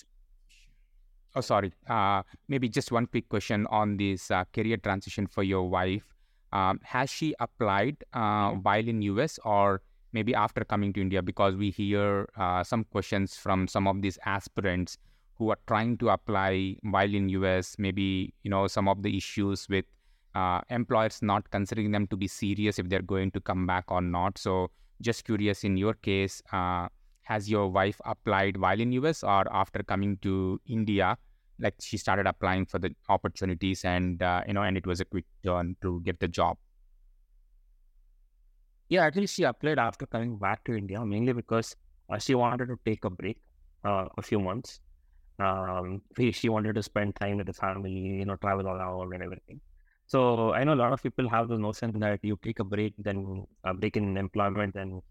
Oh, 1.35 1.41
sorry. 1.41 1.73
Uh, 1.89 2.23
maybe 2.49 2.69
just 2.69 2.91
one 2.91 3.07
quick 3.07 3.29
question 3.29 3.67
on 3.71 3.97
this 3.97 4.31
uh, 4.31 4.45
career 4.53 4.79
transition 4.79 5.27
for 5.27 5.43
your 5.43 5.69
wife. 5.69 6.15
Um, 6.53 6.81
has 6.83 7.11
she 7.11 7.35
applied 7.39 8.03
uh, 8.15 8.53
while 8.53 8.89
in 8.89 9.03
US 9.03 9.39
or 9.45 9.83
maybe 10.13 10.35
after 10.35 10.65
coming 10.65 10.93
to 10.95 11.01
India? 11.03 11.23
Because 11.23 11.55
we 11.55 11.71
hear 11.71 12.29
uh, 12.37 12.65
some 12.65 12.85
questions 12.85 13.37
from 13.37 13.69
some 13.69 13.87
of 13.87 14.01
these 14.01 14.19
aspirants 14.25 14.97
who 15.39 15.51
are 15.51 15.59
trying 15.67 15.97
to 15.99 16.11
apply 16.11 16.77
while 16.83 17.15
in 17.15 17.29
US, 17.31 17.77
maybe 17.79 18.35
you 18.43 18.51
know 18.51 18.67
some 18.67 18.89
of 18.89 19.03
the 19.03 19.17
issues 19.17 19.69
with 19.69 19.85
uh, 20.35 20.61
employers 20.71 21.23
not 21.23 21.51
considering 21.51 21.91
them 21.93 22.07
to 22.09 22.17
be 22.17 22.29
serious 22.29 22.79
if 22.79 22.89
they're 22.89 23.03
going 23.03 23.31
to 23.33 23.41
come 23.41 23.67
back 23.67 23.85
or 23.89 24.01
not. 24.01 24.39
So 24.39 24.71
just 25.01 25.25
curious, 25.25 25.65
in 25.65 25.77
your 25.77 25.95
case, 25.95 26.43
uh, 26.53 26.89
has 27.23 27.49
your 27.49 27.69
wife 27.69 28.01
applied 28.05 28.57
while 28.57 28.81
in 28.81 28.93
US 28.93 29.23
or 29.23 29.45
after 29.53 29.83
coming 29.83 30.17
to 30.19 30.61
India? 30.67 31.17
Like 31.61 31.75
she 31.81 31.97
started 31.97 32.27
applying 32.27 32.67
for 32.67 32.79
the 32.79 32.95
opportunities, 33.09 33.85
and 33.85 34.23
uh, 34.23 34.43
you 34.47 34.55
know, 34.55 34.63
and 34.63 34.77
it 34.77 34.87
was 34.87 35.01
a 35.01 35.05
quick 35.05 35.25
turn 35.45 35.77
to 35.83 36.01
get 36.05 36.21
the 36.21 36.29
job. 36.29 36.57
Yeah, 38.89 39.05
actually, 39.05 39.27
she 39.27 39.43
applied 39.43 39.79
after 39.79 40.07
coming 40.07 40.39
back 40.39 40.65
to 40.65 40.75
India 40.75 41.05
mainly 41.05 41.33
because 41.33 41.77
uh, 42.09 42.19
she 42.19 42.35
wanted 42.35 42.67
to 42.67 42.79
take 42.85 43.05
a 43.05 43.11
break, 43.11 43.39
uh, 43.85 44.07
a 44.17 44.23
few 44.23 44.41
months, 44.41 44.81
um, 45.39 46.03
she 46.33 46.49
wanted 46.49 46.75
to 46.75 46.83
spend 46.83 47.15
time 47.17 47.37
with 47.37 47.47
the 47.47 47.53
family, 47.53 47.93
you 47.93 48.25
know, 48.25 48.37
travel 48.37 48.67
all 48.67 48.75
around 48.75 49.15
and 49.15 49.23
everything. 49.23 49.61
So 50.07 50.53
I 50.53 50.65
know 50.65 50.75
a 50.75 50.81
lot 50.83 50.93
of 50.93 51.03
people 51.03 51.29
have 51.29 51.49
the 51.49 51.59
notion 51.59 51.99
that 52.01 52.21
you 52.23 52.39
take 52.43 52.59
a 52.61 52.65
break, 52.65 52.95
then 52.99 53.47
a 53.65 53.75
break 53.75 53.97
in 53.97 54.17
employment, 54.17 54.75
then 54.75 55.03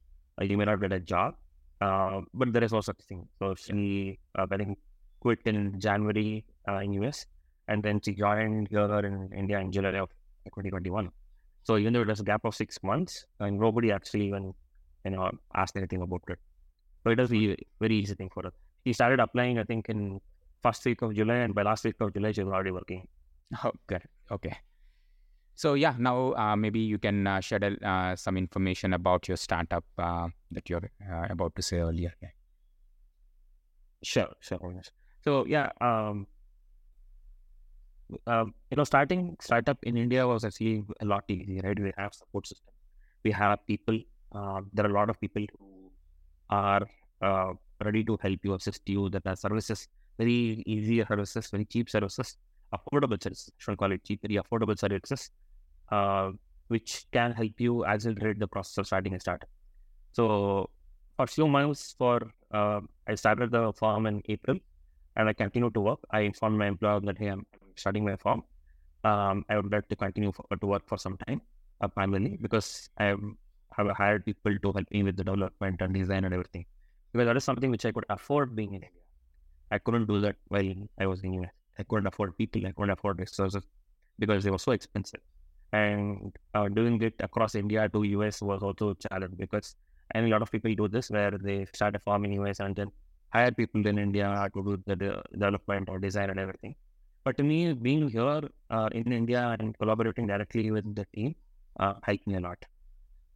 uh, 0.41 0.43
you 0.43 0.57
may 0.57 0.65
not 0.65 0.81
get 0.81 0.91
a 0.91 0.99
job. 0.99 1.35
Uh, 1.79 2.21
but 2.33 2.51
there 2.51 2.63
is 2.63 2.73
no 2.73 2.81
such 2.81 2.97
thing. 3.07 3.27
So 3.39 3.55
she, 3.55 4.19
uh, 4.37 4.47
I 4.51 4.57
think, 4.57 4.77
quit 5.19 5.39
in 5.45 5.79
January 5.79 6.43
uh, 6.67 6.79
in 6.79 6.93
US, 6.93 7.25
and 7.67 7.83
then 7.83 8.01
she 8.01 8.13
joined 8.13 8.67
here 8.69 8.99
in 8.99 9.29
India 9.37 9.59
in 9.59 9.71
July 9.71 9.99
of 9.99 10.09
2021. 10.45 11.09
So 11.63 11.77
even 11.77 11.93
though 11.93 12.01
it 12.01 12.07
was 12.07 12.19
a 12.19 12.23
gap 12.23 12.43
of 12.45 12.55
six 12.55 12.81
months, 12.81 13.25
and 13.39 13.59
nobody 13.59 13.91
actually 13.91 14.27
even, 14.27 14.53
you 15.05 15.11
know, 15.11 15.29
asked 15.55 15.77
anything 15.77 16.01
about 16.01 16.23
it. 16.29 16.39
So 17.03 17.11
it 17.11 17.19
was 17.19 17.31
a 17.31 17.55
very 17.79 17.95
easy 17.95 18.15
thing 18.15 18.29
for 18.33 18.47
us 18.47 18.53
he 18.87 18.93
started 18.93 19.19
applying, 19.19 19.59
I 19.59 19.63
think, 19.63 19.89
in 19.89 20.21
first 20.63 20.85
week 20.85 21.01
of 21.01 21.13
July, 21.13 21.39
and 21.45 21.53
by 21.53 21.63
last 21.63 21.83
week 21.83 21.99
of 21.99 22.13
July, 22.13 22.31
she 22.31 22.43
was 22.43 22.53
already 22.53 22.71
working. 22.71 23.07
Okay, 23.65 24.01
okay. 24.31 24.57
So 25.55 25.73
yeah, 25.73 25.95
now 25.97 26.33
uh, 26.33 26.55
maybe 26.55 26.79
you 26.79 26.97
can 26.97 27.27
uh, 27.27 27.39
share 27.39 27.59
uh, 27.83 28.15
some 28.15 28.37
information 28.37 28.93
about 28.93 29.27
your 29.27 29.37
startup 29.37 29.85
uh, 29.97 30.27
that 30.51 30.69
you're 30.69 30.89
uh, 31.11 31.27
about 31.29 31.55
to 31.55 31.61
say 31.61 31.77
earlier. 31.77 32.13
Yeah. 32.21 32.29
Sure, 34.03 34.33
sure. 34.39 34.81
So 35.21 35.45
yeah, 35.47 35.69
um, 35.81 36.27
um, 38.27 38.53
you 38.71 38.77
know, 38.77 38.83
starting 38.83 39.35
startup 39.41 39.77
in 39.83 39.97
India 39.97 40.27
was 40.27 40.45
actually 40.45 40.83
a 41.01 41.05
lot 41.05 41.23
easier, 41.27 41.61
right? 41.63 41.79
We 41.87 41.91
have 41.97 42.13
support 42.13 42.47
system, 42.47 42.73
we 43.23 43.31
have 43.31 43.65
people. 43.65 43.99
Uh, 44.31 44.61
there 44.73 44.85
are 44.85 44.89
a 44.89 44.93
lot 44.93 45.09
of 45.09 45.19
people 45.19 45.45
who 45.57 45.91
are 46.49 46.85
ready 47.83 48.03
to 48.03 48.17
help 48.21 48.39
you, 48.43 48.53
assist 48.53 48.81
you. 48.85 49.09
That 49.09 49.25
are 49.25 49.35
services, 49.35 49.87
very 50.17 50.63
easy 50.65 51.03
services, 51.05 51.49
very 51.49 51.65
cheap 51.65 51.89
services, 51.89 52.37
affordable 52.73 53.21
services. 53.21 53.51
I 53.51 53.57
shouldn't 53.57 53.79
call 53.79 53.91
it 53.91 54.03
cheap, 54.03 54.21
very 54.21 54.35
affordable 54.35 54.77
services, 54.77 55.31
uh, 55.91 56.31
which 56.67 57.05
can 57.11 57.31
help 57.31 57.59
you 57.59 57.85
accelerate 57.85 58.39
the 58.39 58.47
process 58.47 58.77
of 58.77 58.87
starting 58.87 59.13
a 59.15 59.19
startup. 59.19 59.49
So 60.13 60.69
for 61.15 61.27
few 61.27 61.47
months, 61.47 61.95
for 61.97 62.31
uh, 62.51 62.81
I 63.07 63.15
started 63.15 63.51
the 63.51 63.73
firm 63.73 64.05
in 64.05 64.21
April, 64.27 64.57
and 65.15 65.29
I 65.29 65.33
continued 65.33 65.73
to 65.75 65.81
work. 65.81 65.99
I 66.11 66.21
informed 66.21 66.57
my 66.57 66.67
employer 66.67 66.99
that 67.01 67.17
hey, 67.17 67.27
I'm 67.27 67.45
starting 67.75 68.05
my 68.05 68.15
firm. 68.15 68.43
Um, 69.03 69.45
I 69.49 69.55
would 69.55 69.71
like 69.71 69.87
to 69.89 69.95
continue 69.95 70.31
for, 70.31 70.43
to 70.55 70.67
work 70.67 70.87
for 70.87 70.97
some 70.97 71.17
time, 71.27 71.41
uh, 71.81 71.87
primarily 71.87 72.37
because 72.41 72.89
I 72.97 73.15
have 73.77 73.89
hired 73.95 74.25
people 74.25 74.57
to 74.57 74.71
help 74.73 74.91
me 74.91 75.03
with 75.03 75.17
the 75.17 75.23
development 75.23 75.81
and 75.81 75.93
design 75.93 76.25
and 76.25 76.33
everything 76.33 76.65
because 77.11 77.25
that 77.27 77.37
is 77.37 77.43
something 77.43 77.71
which 77.71 77.85
I 77.85 77.91
could 77.91 78.05
afford 78.09 78.55
being 78.55 78.69
in 78.69 78.83
India. 78.83 79.03
I 79.71 79.79
couldn't 79.79 80.05
do 80.07 80.19
that 80.21 80.35
while 80.47 80.73
I 80.99 81.07
was 81.07 81.23
in 81.23 81.33
US. 81.33 81.51
I 81.79 81.83
couldn't 81.83 82.07
afford 82.07 82.37
people, 82.37 82.65
I 82.65 82.71
couldn't 82.71 82.91
afford 82.91 83.19
resources 83.19 83.63
because 84.19 84.43
they 84.43 84.51
were 84.51 84.57
so 84.59 84.71
expensive. 84.71 85.21
And 85.73 86.35
uh, 86.53 86.69
doing 86.69 87.01
it 87.01 87.15
across 87.19 87.55
India 87.55 87.89
to 87.89 88.03
US 88.03 88.41
was 88.41 88.63
also 88.63 88.91
a 88.91 88.95
challenge 88.95 89.37
because 89.37 89.75
and 90.11 90.25
a 90.25 90.29
lot 90.29 90.41
of 90.41 90.51
people 90.51 90.73
do 90.73 90.87
this 90.87 91.09
where 91.09 91.31
they 91.31 91.65
start 91.73 91.95
a 91.95 91.99
farm 91.99 92.25
in 92.25 92.33
US 92.41 92.59
and 92.59 92.75
then 92.75 92.91
hire 93.29 93.51
people 93.51 93.85
in 93.85 93.97
India 93.99 94.49
to 94.53 94.63
do 94.63 94.81
the 94.85 94.95
de- 94.95 95.23
development 95.33 95.89
or 95.89 95.99
design 95.99 96.29
and 96.29 96.39
everything. 96.39 96.75
But 97.25 97.37
to 97.37 97.43
me, 97.43 97.73
being 97.73 98.07
here 98.09 98.41
uh, 98.69 98.89
in 98.93 99.11
India 99.11 99.55
and 99.59 99.77
collaborating 99.77 100.27
directly 100.27 100.71
with 100.71 100.95
the 100.95 101.05
team 101.13 101.35
uh, 101.79 101.95
helped 102.03 102.25
me 102.25 102.35
a 102.35 102.39
lot. 102.39 102.57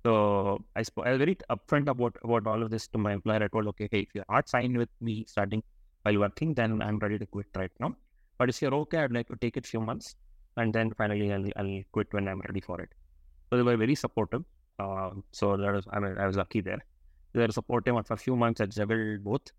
So 0.03 0.63
I, 0.75 0.81
sp- 0.81 1.05
I 1.05 1.11
was 1.11 1.19
very 1.19 1.37
upfront 1.49 1.87
about, 1.87 2.15
about 2.23 2.47
all 2.47 2.63
of 2.63 2.71
this 2.71 2.87
to 2.89 2.97
my 2.97 3.13
employer. 3.13 3.43
I 3.43 3.47
told, 3.47 3.67
okay, 3.67 3.87
hey, 3.91 3.99
if 4.01 4.09
you're 4.15 4.25
not 4.29 4.49
signed 4.49 4.77
with 4.77 4.89
me 4.99 5.25
starting 5.27 5.61
while 6.03 6.17
working, 6.19 6.53
then 6.53 6.81
I'm 6.81 6.97
ready 6.97 7.19
to 7.19 7.25
quit 7.25 7.47
right 7.55 7.71
now. 7.79 7.95
But 8.39 8.49
if 8.49 8.61
you're 8.61 8.73
okay, 8.73 8.99
I'd 8.99 9.11
like 9.11 9.27
to 9.27 9.35
take 9.35 9.57
it 9.57 9.65
a 9.65 9.69
few 9.69 9.79
months 9.79 10.15
and 10.57 10.73
then 10.73 10.91
finally 10.97 11.31
I'll, 11.31 11.45
I'll 11.55 11.81
quit 11.91 12.07
when 12.11 12.27
I'm 12.27 12.41
ready 12.47 12.61
for 12.61 12.81
it. 12.81 12.89
So 13.49 13.57
they 13.57 13.63
were 13.63 13.77
very 13.77 13.93
supportive. 13.93 14.43
Uh, 14.79 15.11
so 15.31 15.55
that 15.57 15.71
was, 15.71 15.85
I 15.91 15.99
mean, 15.99 16.17
I 16.17 16.25
was 16.25 16.35
lucky 16.35 16.61
there. 16.61 16.79
They 17.33 17.41
were 17.41 17.51
supportive 17.51 17.95
for 18.07 18.13
a 18.13 18.17
few 18.17 18.35
months. 18.35 18.59
I 18.59 18.65
juggled 18.65 19.23
both. 19.23 19.51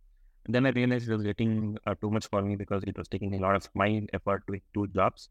And 0.47 0.55
then 0.55 0.67
I 0.67 0.71
realized 0.71 1.09
it 1.09 1.13
was 1.13 1.23
getting 1.23 1.79
uh, 1.87 1.95
too 1.95 2.11
much 2.11 2.27
for 2.27 2.43
me 2.43 2.57
because 2.57 2.83
it 2.85 2.99
was 2.99 3.07
taking 3.07 3.33
a 3.35 3.39
lot 3.39 3.55
of 3.55 3.69
my 3.75 4.03
effort 4.13 4.43
with 4.49 4.63
two 4.75 4.89
jobs. 4.89 5.29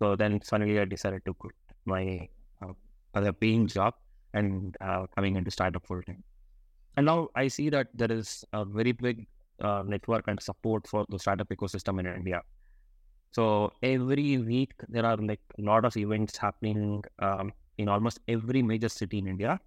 So 0.00 0.16
then 0.16 0.40
finally 0.40 0.80
I 0.80 0.86
decided 0.86 1.24
to 1.26 1.34
quit 1.34 1.54
my 1.84 2.28
uh, 2.60 2.72
other 3.14 3.32
paying 3.32 3.68
job 3.68 3.94
and 4.34 4.76
uh, 4.80 5.06
coming 5.14 5.36
into 5.36 5.50
startup 5.50 5.86
full 5.86 6.02
time. 6.02 6.22
And 6.96 7.06
now 7.06 7.28
I 7.34 7.48
see 7.48 7.70
that 7.70 7.88
there 7.94 8.10
is 8.10 8.44
a 8.52 8.64
very 8.64 8.92
big 8.92 9.26
uh, 9.60 9.82
network 9.86 10.24
and 10.28 10.40
support 10.42 10.86
for 10.86 11.06
the 11.08 11.18
startup 11.18 11.48
ecosystem 11.48 12.00
in 12.00 12.06
India. 12.06 12.42
So 13.32 13.72
every 13.82 14.38
week 14.38 14.72
there 14.88 15.06
are 15.06 15.16
like 15.16 15.40
a 15.58 15.62
lot 15.62 15.84
of 15.84 15.96
events 15.96 16.36
happening 16.36 17.04
um, 17.20 17.52
in 17.78 17.88
almost 17.88 18.20
every 18.26 18.62
major 18.62 18.88
city 18.88 19.18
in 19.18 19.28
India, 19.28 19.60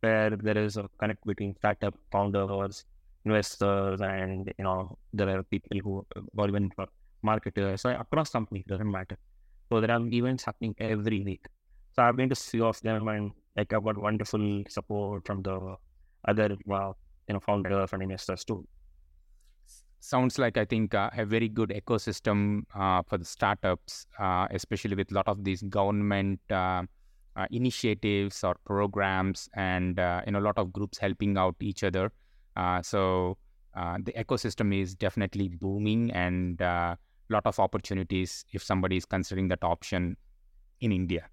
where 0.00 0.30
there 0.30 0.58
is 0.58 0.76
a 0.76 0.88
connect 0.98 1.24
between 1.26 1.56
startup 1.56 1.94
founders, 2.12 2.84
investors, 3.24 4.00
and 4.02 4.52
you 4.58 4.64
know 4.64 4.98
there 5.14 5.38
are 5.38 5.42
people 5.44 5.78
who 5.82 6.06
or 6.36 6.48
even 6.48 6.70
marketers. 7.22 7.80
So 7.80 7.90
across 7.90 8.30
companies 8.30 8.64
doesn't 8.68 8.90
matter. 8.90 9.16
So 9.70 9.80
there 9.80 9.90
are 9.90 10.06
events 10.06 10.44
happening 10.44 10.74
every 10.78 11.22
week. 11.22 11.46
So 11.94 12.02
I've 12.02 12.16
been 12.16 12.28
to 12.28 12.36
few 12.36 12.66
of 12.66 12.80
them 12.82 13.08
and 13.08 13.32
like 13.56 13.72
I've 13.72 13.84
got 13.84 13.98
wonderful 13.98 14.62
support 14.68 15.26
from 15.26 15.42
the 15.42 15.76
other 16.28 16.56
well, 16.66 16.96
you 17.28 17.34
know 17.34 17.40
founders 17.40 17.90
and 17.92 18.02
investors 18.02 18.44
too. 18.44 18.66
Sounds 20.00 20.38
like 20.38 20.56
I 20.56 20.64
think 20.64 20.94
uh, 20.94 21.10
a 21.16 21.24
very 21.24 21.48
good 21.48 21.70
ecosystem 21.70 22.62
uh, 22.74 23.02
for 23.08 23.18
the 23.18 23.24
startups, 23.24 24.06
uh, 24.18 24.46
especially 24.50 24.94
with 24.94 25.10
a 25.10 25.14
lot 25.14 25.26
of 25.26 25.42
these 25.42 25.62
government 25.62 26.38
uh, 26.50 26.82
uh, 27.34 27.46
initiatives 27.50 28.44
or 28.44 28.56
programs, 28.64 29.48
and 29.54 29.98
uh, 29.98 30.20
you 30.26 30.32
know 30.32 30.38
a 30.38 30.46
lot 30.46 30.58
of 30.58 30.72
groups 30.72 30.98
helping 30.98 31.36
out 31.36 31.56
each 31.60 31.82
other. 31.82 32.12
so 32.82 33.36
the 34.04 34.12
ecosystem 34.16 34.74
is 34.74 34.94
definitely 34.94 35.48
booming 35.48 36.10
and 36.12 36.60
a 36.60 36.96
lot 37.28 37.44
of 37.44 37.58
opportunities 37.58 38.44
if 38.52 38.62
somebody 38.62 38.96
is 38.96 39.04
considering 39.04 39.48
that 39.48 39.62
option 39.62 40.16
in 40.80 40.92
India. 40.92 41.28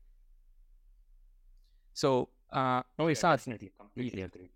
So, 1.94 2.30
uh, 2.52 2.84
oh, 3.00 3.08
yeah, 3.08 3.14
definitely, 3.14 3.72
completely 3.78 4.22
agree. 4.22 4.50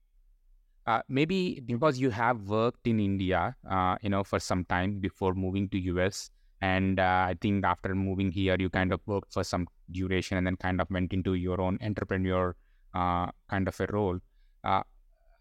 Uh, 0.86 1.02
maybe 1.10 1.60
because 1.66 2.00
you 2.00 2.10
have 2.10 2.48
worked 2.48 2.88
in 2.88 3.00
India, 3.00 3.56
uh, 3.70 3.98
you 4.02 4.10
know, 4.10 4.24
for 4.24 4.40
some 4.40 4.64
time 4.66 5.00
before 5.00 5.34
moving 5.34 5.68
to 5.70 5.78
US, 5.80 6.30
and 6.62 7.00
uh, 7.00 7.26
I 7.30 7.36
think 7.40 7.66
after 7.66 7.94
moving 7.94 8.32
here, 8.32 8.56
you 8.58 8.70
kind 8.70 8.94
of 8.94 9.02
worked 9.06 9.34
for 9.34 9.44
some 9.44 9.68
duration 9.92 10.38
and 10.38 10.48
then 10.48 10.56
kind 10.56 10.80
of 10.82 10.90
went 10.90 11.14
into 11.14 11.34
your 11.36 11.60
own 11.62 11.78
entrepreneur 11.82 12.56
uh, 12.94 13.28
kind 13.50 13.68
of 13.68 13.80
a 13.80 13.88
role. 13.92 14.20
Uh, 14.64 14.82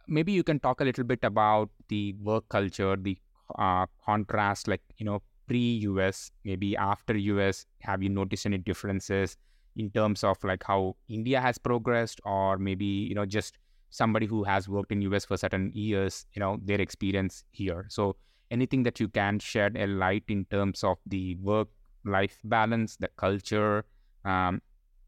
maybe 0.08 0.32
you 0.32 0.42
can 0.42 0.60
talk 0.60 0.80
a 0.80 0.84
little 0.84 1.04
bit 1.04 1.20
about 1.22 1.70
the 1.88 2.12
work 2.14 2.48
culture, 2.48 2.96
the 2.96 3.16
uh, 3.58 3.86
contrast, 4.04 4.68
like 4.68 4.82
you 4.98 5.06
know, 5.06 5.22
pre-US, 5.46 6.30
maybe 6.44 6.76
after 6.76 7.16
US. 7.16 7.66
Have 7.80 8.02
you 8.02 8.08
noticed 8.08 8.46
any 8.46 8.58
differences? 8.58 9.36
In 9.76 9.90
terms 9.90 10.24
of 10.24 10.42
like 10.44 10.64
how 10.64 10.96
India 11.08 11.40
has 11.40 11.58
progressed, 11.58 12.20
or 12.24 12.58
maybe 12.58 12.84
you 12.86 13.14
know 13.14 13.26
just 13.26 13.58
somebody 13.90 14.26
who 14.26 14.44
has 14.44 14.68
worked 14.68 14.92
in 14.92 15.02
US 15.02 15.24
for 15.24 15.36
certain 15.36 15.70
years, 15.74 16.26
you 16.34 16.40
know 16.40 16.58
their 16.64 16.80
experience 16.80 17.44
here. 17.52 17.86
So 17.88 18.16
anything 18.50 18.82
that 18.84 19.00
you 19.00 19.08
can 19.08 19.38
shed 19.38 19.76
a 19.76 19.86
light 19.86 20.24
in 20.28 20.44
terms 20.46 20.84
of 20.84 20.98
the 21.06 21.36
work 21.36 21.68
life 22.04 22.38
balance, 22.44 22.96
the 22.96 23.08
culture, 23.16 23.84
um, 24.24 24.62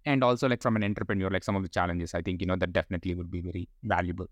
and 0.07 0.24
also 0.24 0.48
like 0.48 0.62
from 0.62 0.76
an 0.76 0.85
entrepreneur, 0.85 1.31
like 1.31 1.44
some 1.44 1.57
of 1.57 1.62
the 1.62 1.68
challenges. 1.68 2.14
I 2.14 2.22
think 2.22 2.40
you 2.40 2.46
know 2.46 2.57
that 2.57 2.72
definitely 2.72 3.14
would 3.14 3.31
be 3.31 3.40
very 3.40 3.68
valuable. 3.85 4.28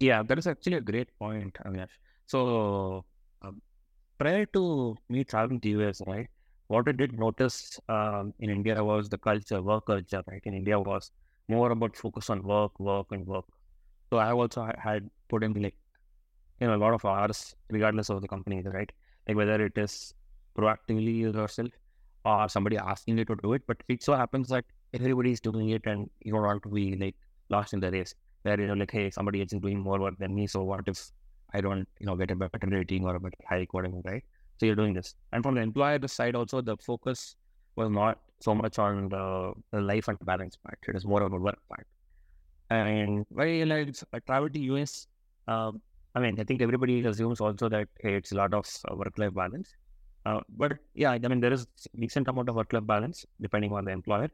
Yeah, 0.00 0.22
that 0.22 0.38
is 0.38 0.46
actually 0.46 0.76
a 0.76 0.80
great 0.80 1.16
point, 1.18 1.54
Avinash. 1.64 1.90
So 2.26 3.04
um, 3.42 3.60
prior 4.18 4.46
to 4.46 4.96
me 5.08 5.24
traveling 5.24 5.60
to 5.62 5.68
US, 5.70 6.02
right? 6.06 6.28
What 6.68 6.88
I 6.88 6.92
did 6.92 7.18
notice 7.18 7.80
um, 7.88 8.34
in 8.40 8.50
India 8.50 8.82
was 8.84 9.08
the 9.08 9.18
culture, 9.18 9.62
work 9.62 9.86
culture, 9.86 10.22
right? 10.26 10.42
In 10.44 10.54
India 10.54 10.78
was 10.78 11.10
more 11.48 11.70
about 11.70 11.96
focus 11.96 12.30
on 12.30 12.42
work, 12.42 12.78
work, 12.80 13.06
and 13.10 13.26
work. 13.26 13.44
So 14.10 14.18
I 14.18 14.32
also 14.32 14.70
had 14.78 15.08
put 15.28 15.44
in 15.44 15.54
like, 15.54 15.76
you 16.60 16.66
know, 16.66 16.76
a 16.76 16.78
lot 16.84 16.94
of 16.94 17.04
hours, 17.04 17.54
regardless 17.70 18.10
of 18.10 18.22
the 18.22 18.28
company, 18.28 18.62
right? 18.62 18.90
Like 19.26 19.36
whether 19.36 19.64
it 19.64 19.76
is 19.76 20.14
proactively 20.56 21.18
yourself 21.20 21.70
or 22.24 22.48
somebody 22.48 22.76
asking 22.78 23.18
you 23.18 23.24
to 23.26 23.36
do 23.42 23.52
it. 23.54 23.62
But 23.66 23.78
it 23.88 24.02
so 24.02 24.14
happens 24.14 24.48
that 24.48 24.64
everybody 24.94 25.32
is 25.32 25.40
doing 25.40 25.70
it 25.70 25.82
and 25.86 26.10
you 26.20 26.32
don't 26.32 26.42
want 26.42 26.62
to 26.64 26.68
be 26.68 26.96
like 26.96 27.16
lost 27.50 27.72
in 27.74 27.80
the 27.80 27.90
race. 27.90 28.14
Where, 28.42 28.60
you 28.60 28.66
know, 28.66 28.74
like, 28.74 28.90
hey, 28.90 29.10
somebody 29.10 29.40
else 29.40 29.52
is 29.52 29.60
doing 29.60 29.78
more 29.80 29.98
work 30.00 30.18
than 30.18 30.34
me. 30.34 30.46
So 30.46 30.62
what 30.64 30.86
if 30.86 31.10
I 31.54 31.60
don't, 31.60 31.88
you 31.98 32.06
know, 32.06 32.16
get 32.16 32.30
a 32.30 32.36
better 32.36 32.58
rating 32.68 33.04
or 33.04 33.14
a 33.16 33.20
better 33.20 33.36
hike, 33.48 33.72
whatever, 33.74 34.00
right? 34.04 34.24
So 34.58 34.66
you're 34.66 34.76
doing 34.76 34.94
this. 34.94 35.14
And 35.32 35.42
from 35.42 35.54
the 35.54 35.60
employer 35.60 36.06
side, 36.08 36.34
also 36.34 36.60
the 36.60 36.76
focus 36.76 37.36
was 37.76 37.90
not 37.90 38.18
so 38.40 38.54
much 38.54 38.78
on 38.78 39.08
the, 39.08 39.52
the 39.72 39.80
life 39.80 40.08
and 40.08 40.18
balance 40.24 40.56
part. 40.56 40.78
It 40.86 40.96
is 40.96 41.04
more 41.04 41.22
of 41.22 41.32
a 41.32 41.38
work 41.38 41.58
part. 41.68 41.86
And 42.70 43.24
when 43.30 43.68
like 43.68 43.94
I 44.12 44.18
travel 44.20 44.50
to 44.50 44.58
US, 44.58 45.06
um, 45.46 45.80
I 46.14 46.20
mean, 46.20 46.38
I 46.40 46.44
think 46.44 46.60
everybody 46.60 47.04
assumes 47.04 47.40
also 47.40 47.68
that 47.68 47.88
hey, 48.00 48.14
it's 48.14 48.32
a 48.32 48.34
lot 48.34 48.52
of 48.52 48.66
uh, 48.90 48.96
work-life 48.96 49.34
balance. 49.34 49.74
Uh, 50.26 50.40
but 50.56 50.72
yeah, 50.94 51.12
I 51.12 51.18
mean, 51.18 51.40
there 51.40 51.52
is 51.52 51.66
decent 51.98 52.28
amount 52.28 52.48
of 52.48 52.56
work-life 52.56 52.86
balance 52.86 53.24
depending 53.40 53.72
on 53.72 53.84
the 53.84 53.92
employer. 53.92 54.28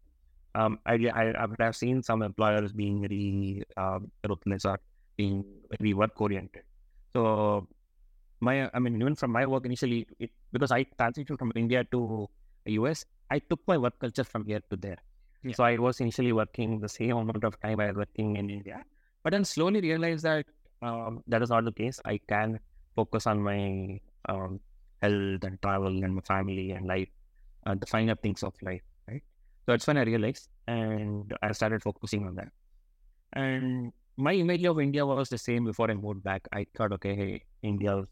Um, 0.55 0.79
I, 0.87 0.95
I, 0.95 1.47
I've 1.61 1.77
seen 1.77 2.03
some 2.03 2.23
employers 2.23 2.73
being 2.73 3.03
very 3.03 3.65
um, 3.77 4.11
ruthless 4.27 4.65
or 4.65 4.81
being 5.17 5.45
very 5.79 5.95
work-oriented. 5.95 6.63
So 7.13 7.69
my 8.49 8.71
I 8.73 8.79
mean 8.79 9.01
even 9.01 9.15
from 9.21 9.33
my 9.33 9.45
work 9.47 9.65
initially 9.67 10.07
it, 10.19 10.31
because 10.53 10.71
I 10.71 10.85
transitioned 11.01 11.39
from 11.39 11.53
India 11.55 11.85
to 11.93 12.29
US 12.67 13.05
I 13.31 13.39
took 13.39 13.61
my 13.67 13.79
work 13.79 13.99
culture 13.99 14.25
from 14.25 14.45
here 14.51 14.61
to 14.71 14.77
there 14.77 14.99
yeah. 15.43 15.55
so 15.55 15.65
I 15.65 15.77
was 15.77 16.01
initially 16.01 16.33
working 16.33 16.81
the 16.81 16.89
same 16.89 17.17
amount 17.17 17.45
of 17.45 17.59
time 17.61 17.81
I 17.81 17.89
was 17.89 17.97
working 17.97 18.37
in 18.37 18.51
India 18.51 18.85
but 19.23 19.33
then 19.33 19.45
slowly 19.45 19.81
realized 19.81 20.25
that 20.25 20.47
um, 20.83 21.23
that 21.27 21.43
is 21.43 21.51
not 21.51 21.65
the 21.65 21.73
case 21.73 22.01
I 22.05 22.21
can 22.29 22.61
focus 22.95 23.27
on 23.27 23.43
my 23.43 24.01
um, 24.29 24.61
health 25.03 25.45
and 25.49 25.61
travel 25.63 26.05
and 26.05 26.15
my 26.15 26.23
family 26.23 26.71
and 26.73 26.87
life 26.87 27.09
and 27.67 27.81
the 27.81 27.87
finer 27.87 28.15
things 28.15 28.43
of 28.43 28.55
life 28.63 28.83
right 29.09 29.23
so 29.65 29.73
that's 29.73 29.87
when 29.87 29.97
I 29.97 30.03
realized 30.03 30.49
and 30.67 31.35
I 31.43 31.53
started 31.53 31.83
focusing 31.83 32.27
on 32.27 32.35
that 32.37 32.51
and 33.33 33.93
my 34.17 34.33
image 34.33 34.65
of 34.65 34.81
India 34.81 35.05
was 35.05 35.29
the 35.29 35.39
same 35.39 35.65
before 35.65 35.91
I 35.91 35.95
moved 35.95 36.23
back. 36.23 36.47
I 36.53 36.67
thought, 36.77 36.93
okay, 36.93 37.15
hey, 37.17 37.43
India 37.63 38.05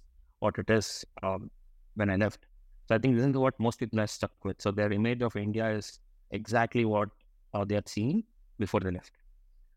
what 0.43 0.59
it 0.63 0.71
is 0.71 1.05
um, 1.23 1.51
when 1.95 2.11
I 2.11 2.17
left. 2.17 2.47
So 2.89 2.95
I 2.97 2.99
think 2.99 3.17
this 3.17 3.27
is 3.27 3.37
what 3.37 3.59
most 3.67 3.79
people 3.79 4.01
are 4.01 4.07
stuck 4.07 4.33
with. 4.45 4.61
So 4.61 4.71
their 4.73 4.93
image 4.93 5.23
of 5.23 5.37
India 5.37 5.71
is 5.71 6.01
exactly 6.31 6.85
what 6.85 7.09
uh, 7.55 7.65
they 7.65 7.77
had 7.77 7.89
seen 7.89 8.25
before 8.59 8.81
they 8.81 8.91
left. 8.91 9.13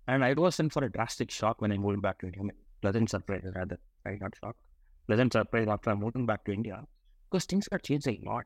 And 0.08 0.24
I 0.24 0.34
was 0.34 0.60
in 0.60 0.70
for 0.70 0.84
a 0.84 0.92
drastic 0.92 1.32
shock 1.32 1.62
when 1.62 1.72
I 1.72 1.78
moved 1.78 2.02
back 2.02 2.20
to 2.20 2.28
India. 2.28 2.54
Pleasant 2.82 3.10
surprise, 3.10 3.44
rather, 3.56 3.80
right? 4.06 4.20
Not 4.22 4.36
shock. 4.42 4.56
Pleasant 5.08 5.34
surprise 5.34 5.68
after 5.68 5.92
I 5.92 5.96
moved 5.96 6.26
back 6.28 6.46
to 6.46 6.54
India 6.54 6.84
because 7.30 7.46
things 7.46 7.68
got 7.68 7.84
changed 7.84 8.08
a 8.08 8.20
lot. 8.24 8.46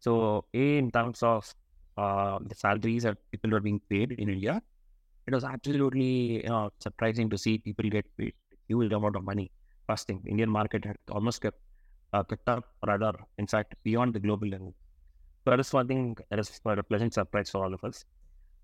So, 0.00 0.44
A, 0.54 0.78
in 0.78 0.90
terms 0.90 1.22
of 1.22 1.52
uh, 1.96 2.38
the 2.44 2.54
salaries 2.54 3.04
that 3.04 3.18
people 3.32 3.50
were 3.50 3.60
being 3.60 3.80
paid 3.88 4.12
in 4.12 4.28
India, 4.28 4.62
it 5.26 5.34
was 5.34 5.44
absolutely 5.44 6.42
you 6.44 6.48
know, 6.48 6.70
surprising 6.80 7.30
to 7.30 7.38
see 7.38 7.58
people 7.58 7.88
get 7.90 8.06
paid 8.16 8.34
a 8.52 8.56
huge 8.68 8.92
amount 8.92 9.16
of 9.16 9.24
money 9.24 9.50
First 9.86 10.06
thing, 10.06 10.22
Indian 10.26 10.50
market 10.50 10.84
had 10.84 10.96
almost 11.10 11.42
kept 11.42 11.58
uh, 12.12 12.22
kept 12.22 12.48
up, 12.48 12.64
rather, 12.86 13.12
in 13.38 13.46
fact, 13.46 13.74
beyond 13.82 14.14
the 14.14 14.20
global 14.20 14.48
level. 14.48 14.74
So 15.44 15.50
that 15.50 15.60
is 15.60 15.72
one 15.72 15.88
thing 15.88 16.16
that 16.30 16.38
is 16.38 16.60
a 16.64 16.82
pleasant 16.82 17.12
surprise 17.12 17.50
for 17.50 17.64
all 17.64 17.74
of 17.74 17.82
us. 17.84 18.04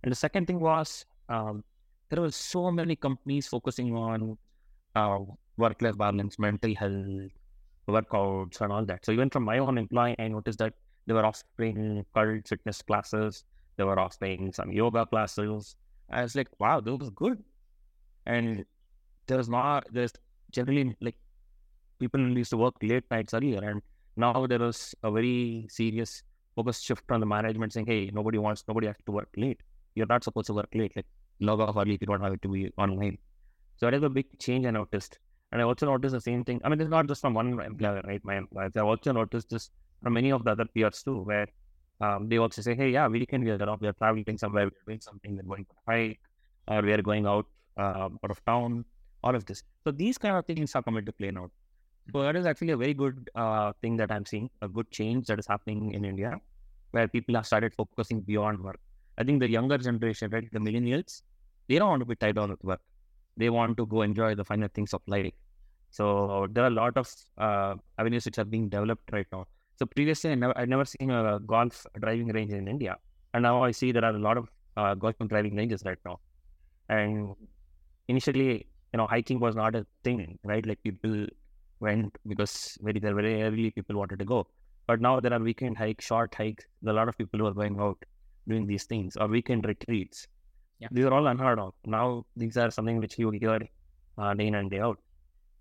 And 0.03 0.13
the 0.13 0.17
second 0.17 0.47
thing 0.47 0.61
was 0.61 1.05
um, 1.29 1.63
there 2.09 2.21
were 2.23 2.31
so 2.31 2.71
many 2.71 2.97
companies 2.97 3.49
focusing 3.49 3.95
on 3.95 4.39
uh, 4.95 5.19
work-life 5.59 5.99
balance, 5.99 6.39
mental 6.39 6.75
health, 6.75 7.31
workouts, 7.87 8.61
and 8.63 8.73
all 8.73 8.85
that. 8.87 9.05
So 9.05 9.13
even 9.13 9.29
from 9.31 9.45
my 9.45 9.59
own 9.59 9.77
employee, 9.79 10.17
I 10.19 10.29
noticed 10.29 10.59
that 10.61 10.75
They 11.07 11.15
were 11.15 11.27
offering 11.27 12.05
cult 12.15 12.49
fitness 12.49 12.83
classes. 12.83 13.45
They 13.77 13.85
were 13.85 13.99
offering 13.99 14.53
some 14.53 14.71
yoga 14.71 15.07
classes. 15.07 15.77
I 16.11 16.23
was 16.23 16.35
like, 16.37 16.49
wow, 16.61 16.81
this 16.81 16.99
was 16.99 17.11
good. 17.11 17.43
And 18.27 18.65
there's 19.27 19.49
not, 19.49 19.87
there's 19.93 20.13
generally 20.53 20.97
like 21.01 21.17
people 21.99 22.21
used 22.21 22.51
to 22.51 22.57
work 22.57 22.75
late 22.83 23.05
nights 23.11 23.35
earlier. 23.35 23.63
And 23.63 23.83
now 24.17 24.47
there 24.47 24.63
is 24.63 24.95
a 25.03 25.11
very 25.11 25.67
serious 25.69 26.23
focus 26.57 26.81
shift 26.81 27.05
from 27.07 27.21
the 27.21 27.27
management 27.27 27.73
saying, 27.73 27.87
hey, 27.87 28.11
nobody 28.13 28.39
wants, 28.39 28.65
nobody 28.69 28.87
has 28.87 28.97
to 29.07 29.13
work 29.13 29.29
late. 29.37 29.61
You're 29.95 30.07
not 30.07 30.25
supposed 30.25 30.47
to 30.49 30.55
work 30.55 30.69
late. 30.75 30.93
Like 30.97 31.07
log 31.41 31.61
off 31.61 31.77
early 31.77 31.95
if 31.95 32.01
you 32.01 32.07
don't 32.07 32.21
have 32.21 32.33
it 32.33 32.43
to 32.43 32.49
be 32.49 32.71
online. 32.77 33.19
So 33.77 33.87
that 33.87 33.95
is 33.95 34.03
a 34.03 34.09
big 34.09 34.39
change 34.39 34.67
I 34.67 34.71
noticed. 34.71 35.19
And 35.53 35.61
I 35.61 35.65
also 35.65 35.87
noticed 35.87 36.13
the 36.13 36.21
same 36.21 36.45
thing. 36.45 36.61
I 36.63 36.69
mean, 36.69 36.81
it's 36.81 36.91
not 36.91 37.09
just 37.09 37.23
from 37.23 37.35
one 37.35 37.59
employer, 37.61 38.03
right? 38.07 38.21
My 38.25 38.37
employers. 38.37 38.73
I 38.77 38.81
also 38.81 39.13
noticed 39.13 39.51
this 39.51 39.71
from 40.03 40.13
many 40.13 40.31
of 40.31 40.45
the 40.45 40.53
other 40.53 40.67
peers 40.67 41.03
too, 41.03 41.23
where 41.23 41.47
um, 42.01 42.29
they 42.29 42.39
also 42.39 42.63
say, 42.63 42.75
hey, 42.75 42.91
yeah, 42.91 43.09
we 43.09 43.27
can 43.27 43.43
be 43.43 43.51
around. 43.51 43.81
We 43.81 43.89
are 43.89 43.93
traveling 43.93 44.39
somewhere, 44.39 44.67
we're 44.67 44.93
doing 44.93 45.01
something, 45.01 45.37
we're 45.37 45.43
going 45.43 45.67
for 45.67 45.93
a 45.93 46.09
hike, 46.09 46.21
or 46.69 46.83
we 46.83 46.93
are 46.93 47.03
going 47.03 47.27
out 47.27 47.47
uh, 47.77 48.09
out 48.25 48.31
of 48.31 48.45
town, 48.45 48.85
all 49.23 49.35
of 49.35 49.45
this. 49.47 49.63
So 49.85 49.91
these 49.91 50.19
kind 50.19 50.37
of 50.37 50.47
things 50.47 50.75
are 50.75 50.83
coming 50.83 51.05
to 51.05 51.13
play 51.13 51.31
now. 51.31 51.51
So 52.13 52.23
that 52.23 52.37
is 52.37 52.47
actually 52.47 52.73
a 52.73 52.77
very 52.77 52.95
good 52.95 53.31
uh, 53.35 53.73
thing 53.83 53.97
that 53.99 54.11
I'm 54.11 54.27
seeing, 54.27 54.51
a 54.63 54.69
good 54.69 54.91
change 54.91 55.27
that 55.27 55.39
is 55.39 55.47
happening 55.47 55.93
in 55.95 56.05
India, 56.05 56.41
where 56.93 57.07
people 57.07 57.35
have 57.37 57.47
started 57.47 57.75
focusing 57.75 58.21
beyond 58.21 58.61
work. 58.61 58.81
I 59.19 59.25
think 59.25 59.41
the 59.41 59.49
younger 59.49 59.79
generation, 59.79 60.31
right, 60.31 60.51
the 60.51 60.59
millennials, 60.59 61.23
they 61.69 61.79
don't 61.79 61.89
want 61.89 62.01
to 62.01 62.07
be 62.07 62.17
tied 62.17 62.37
down 62.37 62.51
with 62.51 62.65
work. 62.65 62.81
They 63.37 63.51
want 63.51 63.77
to 63.77 63.87
go 63.87 64.03
enjoy 64.03 64.35
the 64.35 64.45
finer 64.45 64.69
things 64.69 64.93
of 64.93 65.03
life. 65.07 65.33
So 65.91 66.49
there 66.51 66.65
are 66.65 66.69
a 66.69 66.71
lot 66.71 66.97
of 66.97 67.13
uh, 67.39 67.75
avenues 67.99 68.25
which 68.25 68.39
are 68.39 68.45
being 68.45 68.69
developed 68.69 69.13
right 69.13 69.27
now. 69.33 69.47
So 69.79 69.87
previously, 69.87 70.33
I 70.33 70.35
never, 70.35 70.59
I 70.59 70.65
never 70.65 70.85
seen 70.85 71.11
a 71.11 71.39
golf 71.41 71.87
driving 72.01 72.29
range 72.29 72.53
in 72.53 72.69
India, 72.69 72.97
and 73.35 73.43
now 73.43 73.63
I 73.63 73.71
see 73.71 73.93
there 73.93 74.05
are 74.05 74.15
a 74.15 74.19
lot 74.19 74.37
of 74.37 74.49
uh, 74.77 74.95
golf 74.95 75.17
driving 75.29 75.57
ranges 75.57 75.83
right 75.85 75.99
now. 76.05 76.21
And 76.89 77.35
initially, 78.09 78.67
you 78.93 78.99
know, 78.99 79.07
hiking 79.07 79.41
was 79.41 79.57
not 79.57 79.75
a 79.75 79.87
thing, 80.05 80.39
right? 80.45 80.67
Like 80.67 80.83
people 80.83 81.27
went 81.81 82.17
because 82.27 82.77
very 82.83 83.01
very 83.01 83.43
early 83.43 83.71
people 83.71 83.97
wanted 83.97 84.19
to 84.19 84.25
go, 84.25 84.47
but 84.87 85.01
now 85.01 85.21
there 85.21 85.33
are 85.33 85.41
weekend 85.41 85.79
hikes, 85.79 86.05
short 86.05 86.35
hikes. 86.35 86.65
There 86.83 86.93
are 86.93 86.97
a 86.97 87.01
lot 87.01 87.09
of 87.09 87.17
people 87.17 87.41
who 87.41 87.47
are 87.47 87.55
going 87.55 87.79
out 87.81 87.99
doing 88.49 88.67
these 88.67 88.85
things 88.85 89.17
or 89.17 89.29
weekend 89.29 89.67
retreats. 89.67 90.27
Yeah. 90.79 90.89
These 90.91 91.05
are 91.05 91.13
all 91.13 91.27
unheard 91.27 91.59
of. 91.59 91.75
Now 91.85 92.25
these 92.37 92.57
are 92.57 92.71
something 92.71 92.99
which 92.99 93.19
you 93.19 93.31
hear 93.31 93.61
uh, 94.19 94.35
day 94.35 94.47
in 94.47 94.55
and 94.55 94.71
day 94.71 94.81
out. 94.81 94.99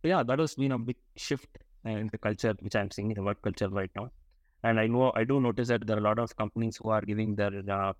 So 0.01 0.07
yeah, 0.07 0.23
that 0.23 0.39
has 0.39 0.55
been 0.55 0.71
a 0.71 0.79
big 0.79 0.95
shift 1.17 1.49
in 1.85 2.09
the 2.11 2.17
culture 2.17 2.55
which 2.59 2.75
I'm 2.75 2.91
seeing 2.91 3.11
in 3.11 3.15
the 3.15 3.23
work 3.23 3.41
culture 3.41 3.69
right 3.69 3.91
now. 3.95 4.09
And 4.63 4.79
I 4.79 4.87
know 4.87 5.11
I 5.15 5.23
do 5.23 5.39
notice 5.39 5.67
that 5.69 5.85
there 5.87 5.97
are 5.97 5.99
a 5.99 6.03
lot 6.03 6.19
of 6.19 6.35
companies 6.35 6.77
who 6.77 6.89
are 6.89 7.01
giving 7.01 7.35
their 7.35 7.51
uh, 7.69 7.93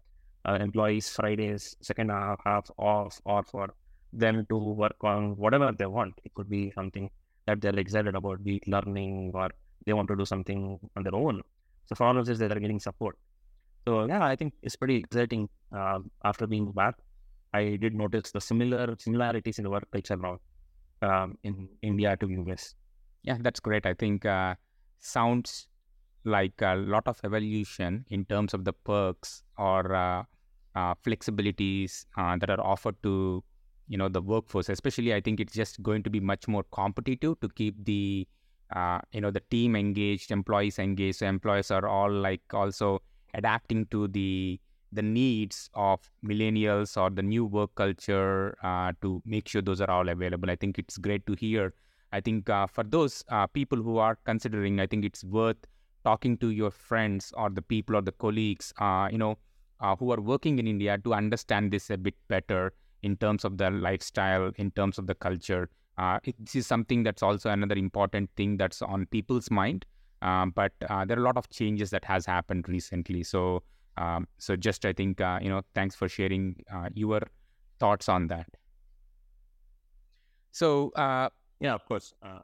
uh, 0.46 0.58
employees 0.60 1.10
Fridays, 1.10 1.76
second 1.82 2.10
half, 2.10 2.40
half 2.46 2.70
off, 2.78 3.22
or 3.26 3.44
for 3.44 3.74
them 4.14 4.46
to 4.50 4.58
work 4.58 4.96
on 5.04 5.36
whatever 5.38 5.72
they 5.78 5.86
want. 5.86 6.14
It 6.24 6.34
could 6.34 6.50
be 6.50 6.72
something 6.72 7.10
that 7.46 7.62
they're 7.62 7.78
excited 7.78 8.16
about, 8.16 8.44
be 8.44 8.58
it 8.58 8.68
learning 8.68 9.32
or 9.34 9.50
they 9.86 9.94
want 9.94 10.08
to 10.10 10.16
do 10.16 10.26
something 10.26 10.80
on 10.96 11.04
their 11.04 11.16
own. 11.16 11.42
So 11.86 11.96
for 11.96 12.06
all 12.06 12.18
of 12.18 12.26
this, 12.26 12.38
they're 12.38 12.50
getting 12.50 12.80
support. 12.80 13.18
So 13.88 14.06
yeah, 14.06 14.24
I 14.24 14.36
think 14.36 14.54
it's 14.62 14.76
pretty 14.76 14.98
exciting. 14.98 15.50
Uh, 15.76 16.00
after 16.24 16.46
being 16.48 16.72
back, 16.72 16.96
I 17.54 17.78
did 17.78 17.96
notice 17.96 18.32
the 18.32 18.42
similar 18.42 18.96
similarities 19.00 19.58
in 19.58 19.64
the 19.64 19.70
work 19.70 19.88
culture 19.92 20.18
now 20.18 20.40
um, 21.02 21.38
in 21.44 21.70
India 21.82 22.16
to 22.18 22.28
US. 22.28 22.76
Yeah, 23.24 23.38
that's 23.40 23.60
great. 23.60 23.86
I 23.86 23.94
think 23.94 24.26
uh, 24.26 24.56
sounds 25.00 25.68
like 26.26 26.62
a 26.62 26.76
lot 26.76 27.08
of 27.08 27.20
evolution 27.24 28.06
in 28.10 28.26
terms 28.26 28.54
of 28.54 28.66
the 28.66 28.74
perks 28.74 29.44
or 29.58 29.96
uh, 29.96 30.24
uh, 30.76 30.94
flexibilities 31.06 32.06
uh, 32.18 32.38
that 32.38 32.50
are 32.50 32.62
offered 32.62 32.96
to 33.04 33.44
you 33.90 33.98
know 33.98 34.08
the 34.08 34.22
workforce. 34.22 34.70
Especially, 34.70 35.14
I 35.14 35.20
think 35.22 35.40
it's 35.40 35.54
just 35.54 35.84
going 35.84 36.04
to 36.04 36.10
be 36.10 36.20
much 36.22 36.48
more 36.48 36.64
competitive 36.72 37.40
to 37.42 37.50
keep 37.50 37.84
the 37.84 38.28
uh, 38.76 39.00
you 39.12 39.22
know 39.22 39.32
the 39.32 39.42
team 39.52 39.76
engaged, 39.76 40.32
employees 40.32 40.80
engaged. 40.80 41.20
So 41.20 41.28
employees 41.28 41.72
are 41.72 41.88
all 41.88 42.12
like 42.12 42.42
also 42.54 43.02
adapting 43.34 43.88
to 43.88 44.08
the 44.08 44.60
the 44.92 45.02
needs 45.02 45.70
of 45.74 46.10
millennials 46.26 46.98
or 47.00 47.10
the 47.10 47.22
new 47.22 47.46
work 47.46 47.76
culture 47.76 48.58
uh, 48.64 48.92
to 49.02 49.22
make 49.26 49.48
sure 49.48 49.62
those 49.62 49.82
are 49.82 49.90
all 49.90 50.10
available. 50.10 50.50
I 50.50 50.56
think 50.56 50.80
it's 50.80 50.98
great 50.98 51.26
to 51.28 51.34
hear. 51.34 51.74
I 52.12 52.22
think 52.22 52.50
uh, 52.50 52.66
for 52.66 52.84
those 52.84 53.24
uh, 53.30 53.46
people 53.48 53.82
who 53.82 53.98
are 54.00 54.18
considering, 54.26 54.80
I 54.80 54.88
think 54.88 55.06
it's 55.06 55.24
worth 55.24 55.58
talking 56.04 56.38
to 56.38 56.50
your 56.50 56.72
friends 56.72 57.32
or 57.38 57.52
the 57.52 57.62
people 57.62 57.96
or 57.96 58.02
the 58.02 58.12
colleagues, 58.14 58.74
uh, 58.80 59.10
you 59.12 59.20
know, 59.20 59.38
uh, 59.80 59.96
who 59.96 60.12
are 60.12 60.20
working 60.22 60.58
in 60.58 60.68
India 60.68 60.98
to 60.98 61.14
understand 61.14 61.72
this 61.72 61.90
a 61.92 61.98
bit 61.98 62.16
better 62.28 62.74
in 63.04 63.18
terms 63.18 63.46
of 63.46 63.58
the 63.58 63.70
lifestyle, 63.70 64.52
in 64.58 64.72
terms 64.72 64.98
of 64.98 65.08
the 65.08 65.16
culture. 65.16 65.70
Uh, 65.98 66.20
it, 66.24 66.36
this 66.40 66.56
is 66.56 66.68
something 66.68 67.04
that's 67.04 67.22
also 67.22 67.50
another 67.50 67.76
important 67.76 68.30
thing 68.38 68.58
that's 68.58 68.82
on 68.82 69.06
people's 69.08 69.52
mind. 69.52 69.86
Um, 70.22 70.52
but 70.52 70.74
there 70.80 70.90
are 70.92 71.20
a 71.20 71.24
lot 71.24 71.38
of 71.38 71.50
changes 71.50 71.90
that 71.92 72.04
has 72.06 72.26
happened 72.26 72.68
recently. 72.68 73.24
So 73.24 73.64
um, 74.00 74.28
so 74.38 74.56
just 74.56 74.86
I 74.86 74.94
think 74.94 75.20
uh, 75.20 75.40
you 75.42 75.50
know 75.50 75.62
thanks 75.76 75.94
for 75.94 76.08
sharing 76.08 76.56
uh, 76.74 76.90
your 76.94 77.22
thoughts 77.80 78.08
on 78.08 78.28
that. 78.28 78.48
So 80.52 80.92
uh, 80.92 81.30
yeah, 81.60 81.74
of 81.74 81.86
course. 81.86 82.14
Uh, 82.24 82.40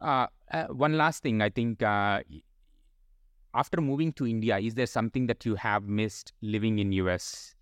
uh, 0.00 0.26
uh, 0.50 0.64
one 0.66 0.96
last 0.96 1.22
thing, 1.22 1.42
I 1.42 1.50
think 1.50 1.82
after 1.82 3.80
moving 3.80 4.12
to 4.14 4.26
India, 4.26 4.58
is 4.58 4.74
there 4.74 4.86
something 4.86 5.26
that 5.26 5.44
you 5.44 5.54
have 5.54 5.84
missed 5.84 6.32
living 6.40 6.78
in 6.78 6.92
US? 6.92 7.53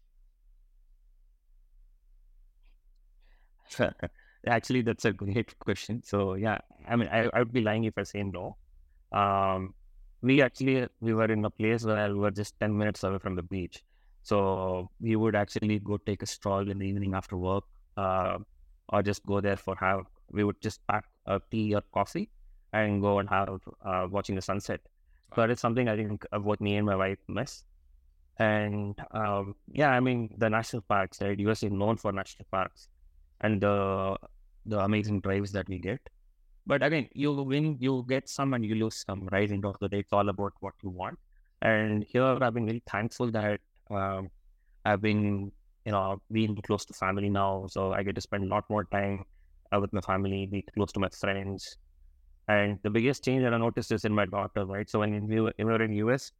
Actually, 4.46 4.82
that's 4.82 5.04
a 5.04 5.12
great 5.12 5.58
question. 5.60 6.02
So 6.02 6.34
yeah, 6.34 6.58
I 6.88 6.96
mean, 6.96 7.08
I, 7.08 7.28
I 7.32 7.38
would 7.40 7.52
be 7.52 7.60
lying 7.60 7.84
if 7.84 7.96
I 7.96 8.02
say 8.02 8.22
no. 8.22 8.56
Um, 9.12 9.74
we 10.22 10.40
actually 10.40 10.86
we 11.00 11.12
were 11.12 11.26
in 11.26 11.44
a 11.44 11.50
place 11.50 11.84
where 11.84 12.08
we 12.12 12.18
were 12.18 12.30
just 12.30 12.58
10 12.60 12.76
minutes 12.76 13.02
away 13.02 13.18
from 13.18 13.34
the 13.34 13.42
beach 13.42 13.82
so 14.22 14.88
we 15.00 15.16
would 15.16 15.34
actually 15.34 15.78
go 15.80 15.96
take 15.96 16.22
a 16.22 16.26
stroll 16.26 16.70
in 16.70 16.78
the 16.78 16.86
evening 16.86 17.14
after 17.14 17.36
work 17.36 17.64
uh, 17.96 18.38
or 18.88 19.02
just 19.02 19.26
go 19.26 19.40
there 19.40 19.56
for 19.56 19.74
have 19.76 20.04
we 20.30 20.44
would 20.44 20.60
just 20.60 20.86
pack 20.86 21.04
a 21.26 21.40
tea 21.50 21.74
or 21.74 21.82
coffee 21.92 22.30
and 22.72 23.02
go 23.02 23.18
and 23.18 23.28
have 23.28 23.48
uh, 23.84 24.06
watching 24.10 24.36
the 24.36 24.40
sunset 24.40 24.80
wow. 25.36 25.44
is 25.44 25.60
something 25.60 25.88
i 25.88 25.96
think 25.96 26.24
what 26.40 26.60
me 26.60 26.76
and 26.76 26.86
my 26.86 26.96
wife 26.96 27.18
miss 27.28 27.64
and 28.38 28.98
um, 29.10 29.54
yeah 29.72 29.90
i 29.90 30.00
mean 30.00 30.32
the 30.38 30.48
national 30.48 30.82
parks 30.82 31.20
right 31.20 31.38
us 31.40 31.62
is 31.62 31.72
known 31.72 31.96
for 31.96 32.12
national 32.12 32.46
parks 32.50 32.88
and 33.42 33.60
the 33.60 34.16
the 34.66 34.78
amazing 34.80 35.20
drives 35.20 35.52
that 35.52 35.68
we 35.68 35.78
get 35.78 36.00
but 36.66 36.82
again, 36.82 37.08
you 37.12 37.32
win, 37.32 37.76
you 37.80 38.04
get 38.08 38.28
some, 38.28 38.54
and 38.54 38.64
you 38.64 38.74
lose 38.76 39.04
some. 39.06 39.28
Right? 39.32 39.50
End 39.50 39.64
of 39.64 39.76
the 39.80 39.88
day, 39.88 40.00
it's 40.00 40.12
all 40.12 40.28
about 40.28 40.52
what 40.60 40.74
you 40.82 40.90
want. 40.90 41.18
And 41.60 42.04
here, 42.04 42.24
I've 42.24 42.54
been 42.54 42.66
really 42.66 42.82
thankful 42.88 43.30
that 43.32 43.60
um, 43.90 44.30
I've 44.84 45.00
been, 45.00 45.50
you 45.84 45.92
know, 45.92 46.20
being 46.30 46.56
close 46.62 46.84
to 46.86 46.94
family 46.94 47.28
now, 47.28 47.66
so 47.68 47.92
I 47.92 48.02
get 48.02 48.14
to 48.14 48.20
spend 48.20 48.44
a 48.44 48.46
lot 48.46 48.68
more 48.70 48.84
time 48.84 49.24
uh, 49.74 49.80
with 49.80 49.92
my 49.92 50.00
family, 50.00 50.46
be 50.46 50.64
close 50.74 50.92
to 50.92 51.00
my 51.00 51.08
friends. 51.08 51.76
And 52.48 52.78
the 52.82 52.90
biggest 52.90 53.24
change 53.24 53.42
that 53.42 53.54
I 53.54 53.58
noticed 53.58 53.92
is 53.92 54.04
in 54.04 54.14
my 54.14 54.26
daughter. 54.26 54.64
Right? 54.64 54.88
So 54.88 55.00
when 55.00 55.26
we 55.26 55.40
were, 55.40 55.52
we 55.58 55.64
were 55.64 55.82
in 55.82 55.92
US, 55.94 56.32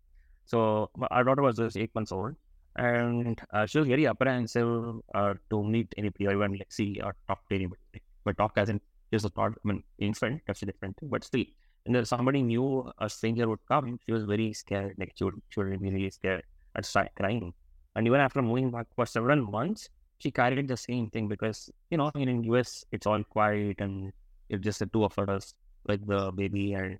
so 0.45 0.91
our 1.11 1.25
daughter 1.25 1.43
was 1.43 1.57
just 1.57 1.77
eight 1.77 1.95
months 1.95 2.13
old, 2.13 2.35
and 2.77 3.41
uh, 3.53 3.67
she 3.67 3.79
was 3.79 3.89
very 3.89 4.07
apprehensive 4.07 5.01
uh, 5.15 5.35
to 5.51 5.63
meet 5.63 5.93
anybody 5.97 6.27
or 6.27 6.33
even 6.33 6.53
like 6.53 6.73
see 6.73 7.01
or 7.03 7.15
talk 7.29 7.49
to 7.49 7.55
anybody. 7.55 7.81
But 8.25 8.39
talk 8.39 8.53
as 8.57 8.69
in 8.69 8.81
just 9.13 9.25
a 9.25 9.31
part, 9.31 9.55
I 9.65 9.69
mean, 9.69 9.83
infant, 9.99 10.43
that's 10.47 10.63
a 10.63 10.67
different 10.67 10.97
thing. 10.97 11.09
But 11.09 11.25
still, 11.25 11.45
and 11.85 11.95
there's 11.95 12.09
somebody 12.09 12.43
new, 12.43 12.91
a 12.99 13.09
stranger 13.09 13.49
would 13.49 13.59
come, 13.69 13.99
she 14.07 14.13
was 14.13 14.25
very 14.25 14.53
scared. 14.53 14.95
Like 14.99 15.13
she 15.17 15.25
would, 15.25 15.41
she 15.51 15.61
would 15.61 15.81
be 15.81 15.91
really 15.91 16.11
scared 16.11 16.45
and 16.75 16.85
start 16.85 17.09
crying. 17.17 17.53
And 17.95 18.07
even 18.07 18.21
after 18.21 18.41
moving 18.41 18.71
back 18.71 18.87
for 18.95 19.05
several 19.05 19.43
months, 19.43 19.89
she 20.19 20.31
carried 20.31 20.69
the 20.69 20.77
same 20.77 21.11
thing 21.11 21.29
because, 21.29 21.71
you 21.91 21.99
know, 21.99 22.11
in 22.15 22.43
the 22.43 22.49
US, 22.55 22.85
it's 22.93 23.07
all 23.07 23.23
quiet 23.25 23.81
and 23.81 24.13
it's 24.49 24.63
just 24.63 24.79
the 24.79 24.87
two 24.87 25.05
of 25.05 25.19
us, 25.19 25.55
like 25.87 26.07
the 26.07 26.31
baby. 26.31 26.73
And 26.75 26.99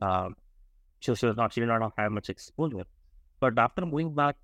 um, 0.00 0.34
she, 1.00 1.14
she 1.14 1.26
was 1.26 1.36
not, 1.36 1.52
she 1.52 1.60
did 1.60 1.66
not 1.66 1.92
have 1.96 2.10
much 2.10 2.30
exposure. 2.30 2.84
But 3.38 3.58
after 3.58 3.84
moving 3.84 4.14
back, 4.14 4.36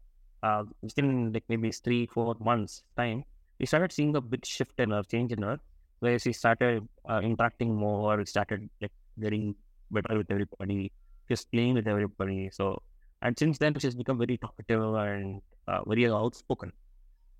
uh, 0.42 0.64
within 0.82 1.32
like 1.32 1.44
maybe 1.48 1.70
three, 1.70 2.06
four 2.06 2.36
months 2.40 2.82
time, 2.96 3.24
we 3.58 3.66
started 3.66 3.92
seeing 3.92 4.16
a 4.16 4.20
big 4.20 4.44
shift 4.44 4.78
in 4.78 4.90
her, 4.90 5.02
change 5.02 5.32
in 5.32 5.42
her 5.42 5.58
where 6.00 6.18
she 6.18 6.32
started 6.32 6.86
uh, 7.08 7.20
interacting 7.22 7.74
more, 7.74 8.24
started 8.24 8.68
like 8.80 8.92
getting 9.20 9.54
better 9.90 10.16
with 10.18 10.30
everybody, 10.30 10.90
just 11.28 11.50
playing 11.52 11.74
with 11.74 11.86
everybody. 11.86 12.50
So, 12.52 12.82
and 13.22 13.38
since 13.38 13.58
then, 13.58 13.78
she's 13.78 13.94
become 13.94 14.18
very 14.18 14.38
talkative 14.38 14.82
and 14.94 15.42
uh, 15.68 15.82
very 15.86 16.08
outspoken. 16.08 16.72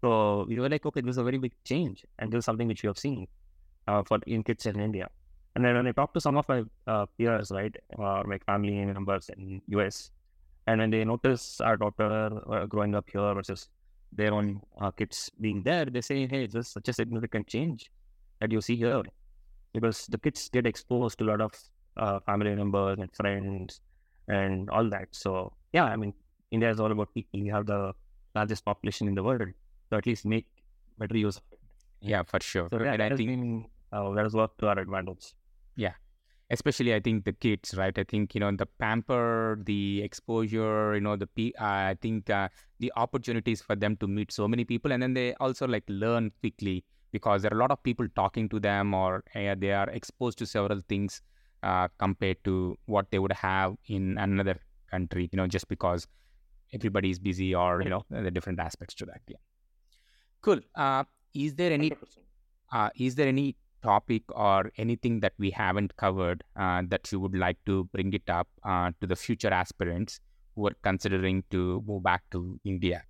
So 0.02 0.44
we 0.48 0.58
were 0.58 0.68
like, 0.68 0.84
okay, 0.86 1.00
this 1.00 1.12
is 1.12 1.18
a 1.18 1.24
very 1.24 1.38
big 1.38 1.52
change, 1.64 2.04
and 2.18 2.32
this 2.32 2.38
is 2.40 2.44
something 2.44 2.68
which 2.68 2.82
we 2.82 2.86
have 2.86 2.98
seen 2.98 3.26
uh, 3.88 4.02
for 4.02 4.18
in 4.26 4.42
kids 4.42 4.66
in 4.66 4.80
India. 4.80 5.08
And 5.54 5.64
then 5.64 5.74
when 5.74 5.86
I 5.86 5.92
talk 5.92 6.14
to 6.14 6.20
some 6.20 6.36
of 6.36 6.48
my 6.48 6.62
uh, 6.86 7.06
peers, 7.18 7.50
right, 7.50 7.74
or 7.96 8.24
my 8.24 8.38
family 8.38 8.84
members 8.84 9.30
in 9.36 9.60
US, 9.68 10.10
and 10.70 10.80
when 10.80 10.90
they 10.90 11.04
notice 11.04 11.60
our 11.60 11.76
daughter 11.76 12.12
uh, 12.54 12.66
growing 12.66 12.94
up 12.94 13.08
here 13.10 13.34
versus 13.34 13.68
their 14.12 14.32
own 14.32 14.60
uh, 14.80 14.90
kids 14.90 15.30
being 15.40 15.62
there, 15.62 15.84
they 15.84 16.00
say, 16.00 16.26
"Hey, 16.26 16.46
this 16.46 16.66
is 16.66 16.72
such 16.76 16.88
a 16.88 16.92
significant 16.92 17.46
change 17.54 17.90
that 18.40 18.52
you 18.56 18.60
see 18.60 18.76
here," 18.76 19.02
because 19.74 20.06
the 20.06 20.18
kids 20.18 20.48
get 20.48 20.66
exposed 20.66 21.18
to 21.18 21.24
a 21.24 21.28
lot 21.32 21.40
of 21.48 21.52
uh, 21.96 22.18
family 22.20 22.54
members 22.54 22.98
and 22.98 23.14
friends 23.20 23.80
and 24.28 24.70
all 24.70 24.88
that. 24.96 25.08
So 25.22 25.52
yeah, 25.72 25.84
I 25.84 25.96
mean, 25.96 26.14
India 26.50 26.70
is 26.70 26.80
all 26.80 26.92
about 26.92 27.14
people. 27.14 27.40
You 27.40 27.52
have 27.52 27.66
the 27.66 27.92
largest 28.34 28.64
population 28.64 29.08
in 29.08 29.14
the 29.14 29.22
world, 29.22 29.48
so 29.88 29.96
at 29.96 30.06
least 30.06 30.24
make 30.24 30.46
better 30.98 31.16
use 31.16 31.36
of 31.36 31.42
it. 31.52 31.58
Yeah, 32.00 32.22
for 32.22 32.40
sure. 32.40 32.68
So 32.70 32.82
yeah, 32.82 32.92
and 32.92 33.00
that 33.00 33.06
I 33.06 33.08
has 33.10 33.18
think 33.18 33.30
been 33.30 33.66
uh, 33.92 34.10
that 34.14 34.24
has 34.24 34.34
worked 34.34 34.58
to 34.60 34.68
our 34.68 34.78
advantage. 34.78 35.34
Especially 36.50 36.94
i 36.94 37.00
think 37.00 37.24
the 37.24 37.32
kids 37.32 37.74
right? 37.76 37.96
I 37.98 38.04
think 38.04 38.34
you 38.34 38.40
know 38.40 38.50
the 38.50 38.66
pamper 38.66 39.58
the 39.64 40.02
exposure 40.02 40.94
you 40.94 41.00
know 41.00 41.16
the 41.16 41.26
pe- 41.26 41.52
uh, 41.58 41.92
i 41.92 41.96
think 42.00 42.28
uh, 42.30 42.48
the 42.78 42.92
opportunities 42.96 43.62
for 43.62 43.76
them 43.76 43.96
to 43.98 44.06
meet 44.06 44.32
so 44.32 44.48
many 44.48 44.64
people 44.64 44.92
and 44.92 45.02
then 45.02 45.14
they 45.14 45.34
also 45.34 45.66
like 45.66 45.84
learn 45.88 46.30
quickly 46.40 46.84
because 47.12 47.42
there 47.42 47.52
are 47.52 47.56
a 47.56 47.60
lot 47.60 47.70
of 47.70 47.82
people 47.82 48.06
talking 48.14 48.48
to 48.48 48.60
them 48.60 48.94
or 48.94 49.22
uh, 49.34 49.54
they 49.58 49.72
are 49.72 49.88
exposed 49.90 50.38
to 50.38 50.46
several 50.46 50.80
things 50.88 51.22
uh, 51.62 51.88
compared 51.98 52.42
to 52.44 52.76
what 52.86 53.10
they 53.10 53.18
would 53.18 53.32
have 53.32 53.74
in 53.86 54.16
another 54.18 54.56
country 54.90 55.28
you 55.32 55.36
know 55.36 55.46
just 55.46 55.68
because 55.68 56.06
everybody 56.72 57.10
is 57.10 57.18
busy 57.18 57.54
or 57.54 57.82
you 57.82 57.90
know 57.90 58.04
the 58.10 58.30
different 58.30 58.58
aspects 58.58 58.94
to 58.94 59.04
that 59.06 59.20
yeah. 59.28 59.36
Cool. 60.42 60.60
Uh, 60.74 61.04
is 61.34 61.54
there 61.54 61.72
any 61.72 61.90
100%. 61.90 62.18
uh, 62.72 62.90
is 62.96 63.14
there 63.14 63.28
any 63.28 63.56
topic 63.82 64.22
or 64.28 64.70
anything 64.76 65.20
that 65.20 65.32
we 65.38 65.50
haven't 65.50 65.96
covered 65.96 66.44
uh, 66.56 66.82
that 66.88 67.10
you 67.12 67.20
would 67.20 67.36
like 67.36 67.58
to 67.66 67.84
bring 67.92 68.12
it 68.12 68.28
up 68.28 68.48
uh, 68.64 68.90
to 69.00 69.06
the 69.06 69.16
future 69.16 69.52
aspirants 69.52 70.20
who 70.54 70.66
are 70.66 70.76
considering 70.82 71.44
to 71.50 71.82
move 71.86 72.02
back 72.02 72.22
to 72.30 72.58
India? 72.64 73.02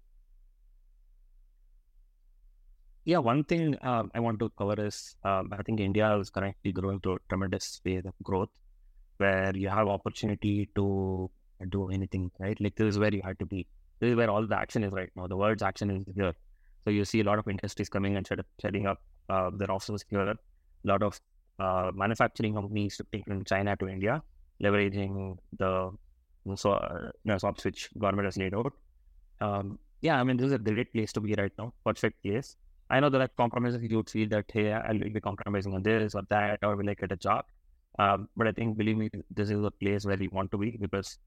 Yeah, 3.04 3.18
one 3.18 3.44
thing 3.44 3.76
um, 3.82 4.10
I 4.14 4.20
want 4.20 4.38
to 4.40 4.50
cover 4.58 4.86
is 4.86 5.16
um, 5.24 5.52
I 5.52 5.62
think 5.62 5.80
India 5.80 6.16
is 6.18 6.30
currently 6.30 6.72
growing 6.72 7.00
to 7.00 7.14
a 7.14 7.18
tremendous 7.28 7.80
phase 7.82 8.04
of 8.04 8.14
growth 8.22 8.50
where 9.16 9.56
you 9.56 9.68
have 9.68 9.88
opportunity 9.88 10.68
to 10.74 11.30
do 11.68 11.90
anything, 11.90 12.30
right? 12.38 12.60
Like 12.60 12.76
this 12.76 12.94
is 12.94 12.98
where 12.98 13.12
you 13.14 13.22
have 13.24 13.38
to 13.38 13.46
be. 13.46 13.66
This 14.00 14.10
is 14.10 14.16
where 14.16 14.30
all 14.30 14.46
the 14.46 14.56
action 14.56 14.84
is 14.84 14.92
right 14.92 15.10
now. 15.16 15.26
The 15.26 15.36
world's 15.36 15.62
action 15.62 15.90
is 15.90 16.04
here. 16.14 16.32
So 16.84 16.90
you 16.90 17.04
see 17.04 17.20
a 17.20 17.24
lot 17.24 17.38
of 17.38 17.48
industries 17.48 17.88
coming 17.88 18.16
and 18.16 18.26
set 18.26 18.38
up, 18.38 18.46
setting 18.60 18.86
up 18.86 19.02
uh, 19.28 19.50
their 19.56 19.70
offices 19.70 20.04
here. 20.08 20.34
A 20.84 20.88
lot 20.88 21.02
of 21.02 21.20
uh, 21.58 21.90
manufacturing 21.94 22.54
companies 22.54 22.94
shifting 22.94 23.22
from 23.24 23.44
China 23.44 23.76
to 23.76 23.88
India, 23.88 24.22
leveraging 24.62 25.36
the 25.58 25.90
so 26.56 26.72
uh, 26.72 27.10
which 27.62 27.90
government 27.98 28.26
has 28.26 28.36
laid 28.36 28.54
out. 28.54 28.72
Um, 29.40 29.78
yeah, 30.00 30.18
I 30.18 30.24
mean 30.24 30.36
this 30.36 30.46
is 30.46 30.52
a 30.52 30.58
great 30.58 30.92
place 30.92 31.12
to 31.12 31.20
be 31.20 31.34
right 31.34 31.52
now. 31.58 31.72
Perfect 31.84 32.22
place. 32.22 32.56
I 32.88 32.98
know 33.00 33.08
there 33.08 33.20
are 33.22 33.28
compromises 33.28 33.82
you 33.82 33.96
would 33.98 34.10
feel 34.10 34.28
that 34.30 34.46
hey, 34.52 34.72
I'll 34.72 34.98
be 34.98 35.20
compromising 35.20 35.74
on 35.74 35.82
this 35.82 36.14
or 36.14 36.22
that, 36.30 36.58
or 36.62 36.76
will 36.76 36.88
I 36.88 36.94
get 36.94 37.12
a 37.12 37.16
job? 37.16 37.44
Um, 37.98 38.28
but 38.36 38.46
I 38.46 38.52
think 38.52 38.76
believe 38.76 38.96
me, 38.96 39.10
this 39.30 39.50
is 39.50 39.62
a 39.62 39.70
place 39.70 40.04
where 40.04 40.16
we 40.16 40.28
want 40.28 40.50
to 40.52 40.58
be 40.58 40.76
because 40.80 41.18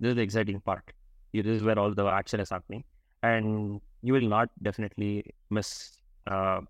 this 0.00 0.10
is 0.10 0.16
the 0.16 0.22
exciting 0.22 0.60
part. 0.60 0.92
This 1.32 1.46
is 1.46 1.62
where 1.62 1.78
all 1.78 1.94
the 1.94 2.06
action 2.06 2.40
is 2.40 2.50
happening, 2.50 2.84
and 3.22 3.80
you 4.02 4.12
will 4.12 4.28
not 4.28 4.48
definitely 4.62 5.34
miss 5.50 5.98
uh, 6.26 6.60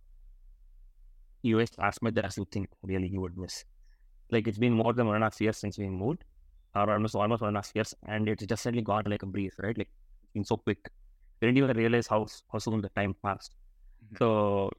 US 1.54 1.70
as 1.78 2.00
much 2.02 2.16
as 2.18 2.37
you 2.38 2.46
think 2.50 2.68
really 2.82 3.09
you 3.09 3.20
would 3.20 3.37
miss. 3.38 3.64
Like 4.30 4.48
it's 4.48 4.59
been 4.59 4.72
more 4.74 4.92
than 4.92 5.06
one 5.06 5.16
and 5.16 5.24
a 5.24 5.26
half 5.26 5.40
years 5.40 5.56
since 5.59 5.78
we 5.78 5.88
moved, 5.88 6.24
or 6.74 6.90
almost 6.92 7.14
almost 7.16 7.42
one 7.42 7.48
and 7.48 7.56
a 7.56 7.61
half 7.61 7.72
years, 7.74 7.94
and 8.06 8.28
it's 8.28 8.46
just 8.46 8.62
suddenly 8.64 8.82
gone 8.82 9.04
like 9.06 9.22
a 9.22 9.26
breeze, 9.26 9.54
right? 9.59 9.76
Like 9.78 9.90
it's 10.24 10.32
been 10.35 10.44
so 10.44 10.56
quick. 10.59 10.90
We 11.40 11.48
didn't 11.48 11.59
even 11.64 11.76
realize 11.76 12.06
how 12.09 12.26
how 12.52 12.59
soon 12.59 12.80
the 12.82 12.90
time 12.90 13.14
passed. 13.24 13.54
Mhm. 14.04 14.18
So 14.18 14.70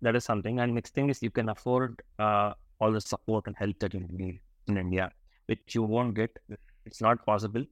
that 0.00 0.16
is 0.16 0.24
something. 0.24 0.58
And 0.60 0.74
next 0.74 0.94
thing 0.94 1.10
is 1.10 1.22
you 1.22 1.30
can 1.30 1.48
afford 1.48 2.02
uh, 2.18 2.52
all 2.80 2.92
the 2.92 3.00
support 3.00 3.46
and 3.46 3.56
help 3.56 3.78
that 3.80 3.94
you 3.94 4.00
need 4.00 4.40
in 4.68 4.76
India, 4.76 5.10
which 5.46 5.74
you 5.74 5.82
won't 5.82 6.14
get. 6.14 6.36
It's 6.84 7.00
not 7.00 7.24
possible 7.24 7.64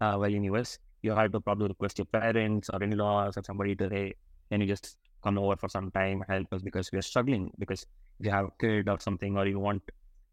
uh, 0.00 0.16
while 0.16 0.34
in 0.34 0.44
US. 0.44 0.78
You 1.02 1.12
have 1.12 1.32
to 1.32 1.40
probably 1.40 1.68
request 1.68 1.98
your 1.98 2.06
parents 2.06 2.70
or 2.72 2.82
in-laws 2.82 3.36
or 3.36 3.42
somebody 3.44 3.76
to 3.76 3.88
hey, 3.88 4.14
can 4.50 4.60
you 4.60 4.66
just 4.66 4.96
come 5.24 5.38
over 5.38 5.56
for 5.56 5.68
some 5.68 5.90
time, 5.90 6.22
help 6.28 6.52
us 6.52 6.62
because 6.62 6.90
we 6.92 6.98
are 6.98 7.08
struggling 7.10 7.50
because 7.58 7.86
you 8.20 8.30
have 8.30 8.46
a 8.46 8.52
kid 8.60 8.88
or 8.88 8.98
something 9.00 9.36
or 9.38 9.46
you 9.46 9.58
want 9.58 9.82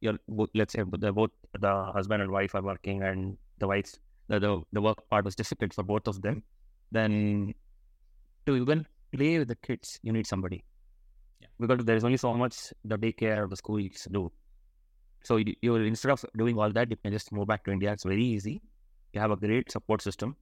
your 0.01 0.15
let's 0.53 0.73
say 0.73 0.83
the 1.05 1.11
both 1.13 1.31
the 1.59 1.73
husband 1.97 2.21
and 2.21 2.31
wife 2.31 2.55
are 2.55 2.61
working 2.61 3.03
and 3.03 3.37
the 3.59 3.67
wife's 3.67 3.99
the, 4.27 4.39
the 4.39 4.61
the 4.71 4.81
work 4.81 5.07
part 5.09 5.25
was 5.25 5.35
difficult 5.35 5.73
for 5.73 5.83
both 5.83 6.07
of 6.07 6.21
them, 6.21 6.43
then 6.91 7.53
to 8.45 8.55
even 8.55 8.85
play 9.15 9.37
with 9.39 9.47
the 9.47 9.55
kids, 9.55 9.99
you 10.03 10.13
need 10.13 10.25
somebody. 10.25 10.63
Yeah. 11.39 11.47
Because 11.59 11.85
there 11.85 11.95
is 11.95 12.03
only 12.03 12.17
so 12.17 12.33
much 12.33 12.73
the 12.85 12.97
daycare 12.97 13.39
or 13.43 13.47
the 13.47 13.57
schools 13.57 14.07
do. 14.11 14.31
So 15.23 15.37
you, 15.37 15.53
you 15.61 15.75
instead 15.75 16.11
of 16.11 16.25
doing 16.35 16.57
all 16.57 16.71
that, 16.71 16.89
you 16.89 16.97
can 16.97 17.11
just 17.11 17.31
move 17.31 17.47
back 17.47 17.63
to 17.65 17.71
India. 17.71 17.91
It's 17.91 18.03
very 18.03 18.23
easy. 18.23 18.61
You 19.13 19.19
have 19.19 19.31
a 19.31 19.35
great 19.35 19.71
support 19.71 20.01
system, 20.01 20.35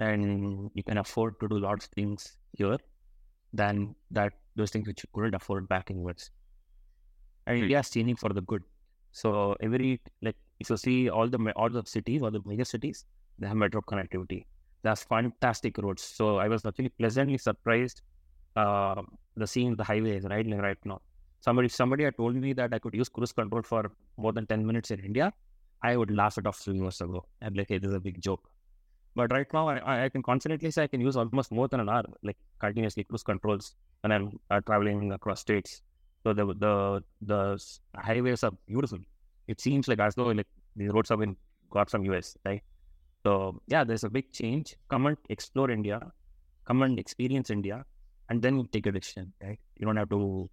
and 0.00 0.70
you 0.74 0.82
can 0.82 0.98
afford 0.98 1.40
to 1.40 1.48
do 1.48 1.58
lots 1.58 1.86
of 1.86 1.92
things 1.92 2.36
here 2.52 2.78
than 3.54 3.96
that 4.12 4.34
those 4.56 4.72
things 4.72 4.88
which 4.88 5.04
you 5.04 5.10
couldn't 5.14 5.34
afford 5.34 5.68
back 5.68 5.90
in 5.90 6.00
US. 6.00 6.30
And 7.46 7.58
Hmm. 7.58 7.62
India 7.62 7.80
is 7.80 7.90
changing 7.90 8.16
for 8.16 8.30
the 8.32 8.42
good. 8.42 8.62
So 9.12 9.56
every 9.60 10.00
like 10.22 10.36
if 10.60 10.70
you 10.70 10.76
see 10.76 11.10
all 11.10 11.28
the 11.28 11.52
all 11.56 11.70
the 11.70 11.84
cities, 11.86 12.22
all 12.22 12.30
the 12.30 12.42
major 12.44 12.64
cities, 12.64 13.04
they 13.38 13.46
have 13.48 13.56
metro 13.56 13.82
connectivity. 13.82 14.46
That's 14.82 15.04
fantastic 15.04 15.78
roads. 15.78 16.02
So 16.02 16.38
I 16.38 16.48
was 16.48 16.64
actually 16.66 16.90
pleasantly 16.90 17.38
surprised 17.38 18.02
uh, 18.56 19.02
the 19.36 19.46
seeing 19.46 19.76
the 19.76 19.84
highways 19.84 20.24
right 20.24 20.46
right 20.68 20.78
now. 20.84 21.02
Somebody 21.40 21.68
somebody 21.68 22.04
had 22.04 22.16
told 22.16 22.36
me 22.36 22.54
that 22.54 22.74
I 22.74 22.80
could 22.80 22.94
use 22.94 23.08
cruise 23.10 23.32
control 23.32 23.62
for 23.62 23.92
more 24.18 24.32
than 24.32 24.46
ten 24.46 24.66
minutes 24.66 24.92
in 24.92 25.00
India. 25.00 25.32
I 25.82 25.96
would 25.96 26.10
laugh 26.10 26.38
it 26.38 26.46
off 26.46 26.58
three 26.58 26.78
years 26.78 27.00
ago. 27.02 27.26
I'm 27.42 27.54
like, 27.54 27.68
hey, 27.70 27.78
this 27.78 27.90
is 27.90 27.96
a 27.96 28.00
big 28.00 28.20
joke. 28.20 28.48
But 29.14 29.32
right 29.32 29.46
now, 29.52 29.68
I- 29.68 30.04
I, 30.04 30.08
can 30.08 30.22
confidently 30.22 30.70
say 30.70 30.84
I 30.84 30.86
can 30.88 31.00
use 31.00 31.16
almost 31.16 31.52
more 31.52 31.68
than 31.68 31.80
an 31.80 31.88
hour, 31.88 32.04
like 32.22 32.36
continuously 32.58 33.04
cruise 33.04 33.22
controls 33.22 33.74
when 34.00 34.12
I'm 34.12 34.38
uh, 34.50 34.60
traveling 34.60 35.12
across 35.12 35.40
states. 35.40 35.82
So 36.24 36.32
the 36.32 36.46
the 36.64 37.02
the 37.22 37.40
highways 37.96 38.42
are 38.44 38.52
beautiful. 38.66 38.98
It 39.46 39.60
seems 39.60 39.88
like 39.88 40.00
as 40.00 40.14
though 40.14 40.28
like 40.40 40.48
the 40.76 40.88
roads 40.88 41.10
have 41.10 41.20
been 41.20 41.36
got 41.70 41.90
from 41.90 42.04
US, 42.04 42.36
right? 42.44 42.62
So 43.24 43.60
yeah, 43.68 43.84
there's 43.84 44.04
a 44.04 44.10
big 44.10 44.32
change. 44.32 44.76
Come 44.88 45.06
and 45.06 45.16
explore 45.28 45.70
India, 45.70 46.00
come 46.64 46.82
and 46.82 46.98
experience 46.98 47.50
India, 47.50 47.84
and 48.30 48.42
then 48.42 48.66
take 48.72 48.86
a 48.86 48.92
decision, 48.92 49.32
right? 49.42 49.60
You 49.76 49.86
don't 49.86 49.96
have 49.96 50.10
to 50.10 50.50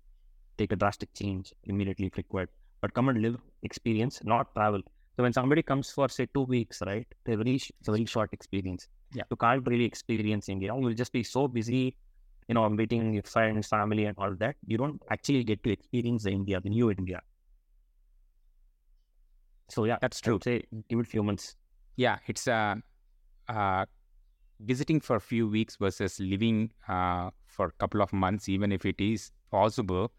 take 0.58 0.72
a 0.72 0.76
drastic 0.76 1.14
change 1.14 1.54
immediately 1.66 2.08
if 2.08 2.18
required, 2.18 2.50
but 2.82 2.94
come 2.94 3.10
and 3.10 3.22
live, 3.22 3.38
experience, 3.64 4.22
not 4.24 4.54
travel. 4.56 4.82
So 5.18 5.24
when 5.24 5.34
somebody 5.34 5.62
comes 5.64 5.92
for 5.92 6.10
say 6.10 6.28
two 6.34 6.44
weeks, 6.44 6.82
right? 6.86 7.08
They're 7.26 7.38
very 7.38 7.58
sh- 7.58 7.72
it's 7.80 7.88
a 7.88 7.92
very 7.92 8.06
short 8.06 8.34
experience. 8.34 8.88
Yeah. 9.14 9.24
You 9.30 9.38
can't 9.38 9.66
really 9.68 9.86
experience 9.86 10.50
India. 10.50 10.74
You'll 10.76 10.94
just 10.94 11.12
be 11.12 11.24
so 11.24 11.48
busy, 11.48 11.96
you 12.48 12.56
know, 12.56 12.70
meeting 12.70 13.14
your 13.14 13.24
friends, 13.24 13.68
family, 13.68 14.06
and 14.06 14.18
all 14.18 14.36
that. 14.36 14.56
You 14.66 14.78
don't 14.78 15.02
actually 15.10 15.44
get 15.44 15.64
to 15.64 15.72
experience 15.72 16.24
the 16.24 16.32
India, 16.32 16.60
the 16.62 16.70
new 16.70 16.92
India. 16.92 17.22
So 19.70 19.86
yeah, 19.86 19.98
That's 20.02 20.20
true. 20.22 20.40
say 20.44 20.64
give 20.90 21.00
it 21.00 21.08
a 21.08 21.10
few 21.10 21.24
months. 21.24 21.56
Yeah, 21.96 22.18
it's 22.28 22.48
uh, 22.48 22.76
uh, 23.48 23.86
visiting 24.60 25.00
for 25.02 25.16
a 25.18 25.22
few 25.22 25.48
weeks 25.48 25.78
versus 25.78 26.20
living 26.20 26.72
uh, 26.88 27.32
for 27.48 27.68
a 27.68 27.72
couple 27.80 28.02
of 28.02 28.14
months, 28.14 28.50
even 28.50 28.72
if 28.72 28.86
it 28.86 29.00
is 29.00 29.32
possible. 29.50 30.12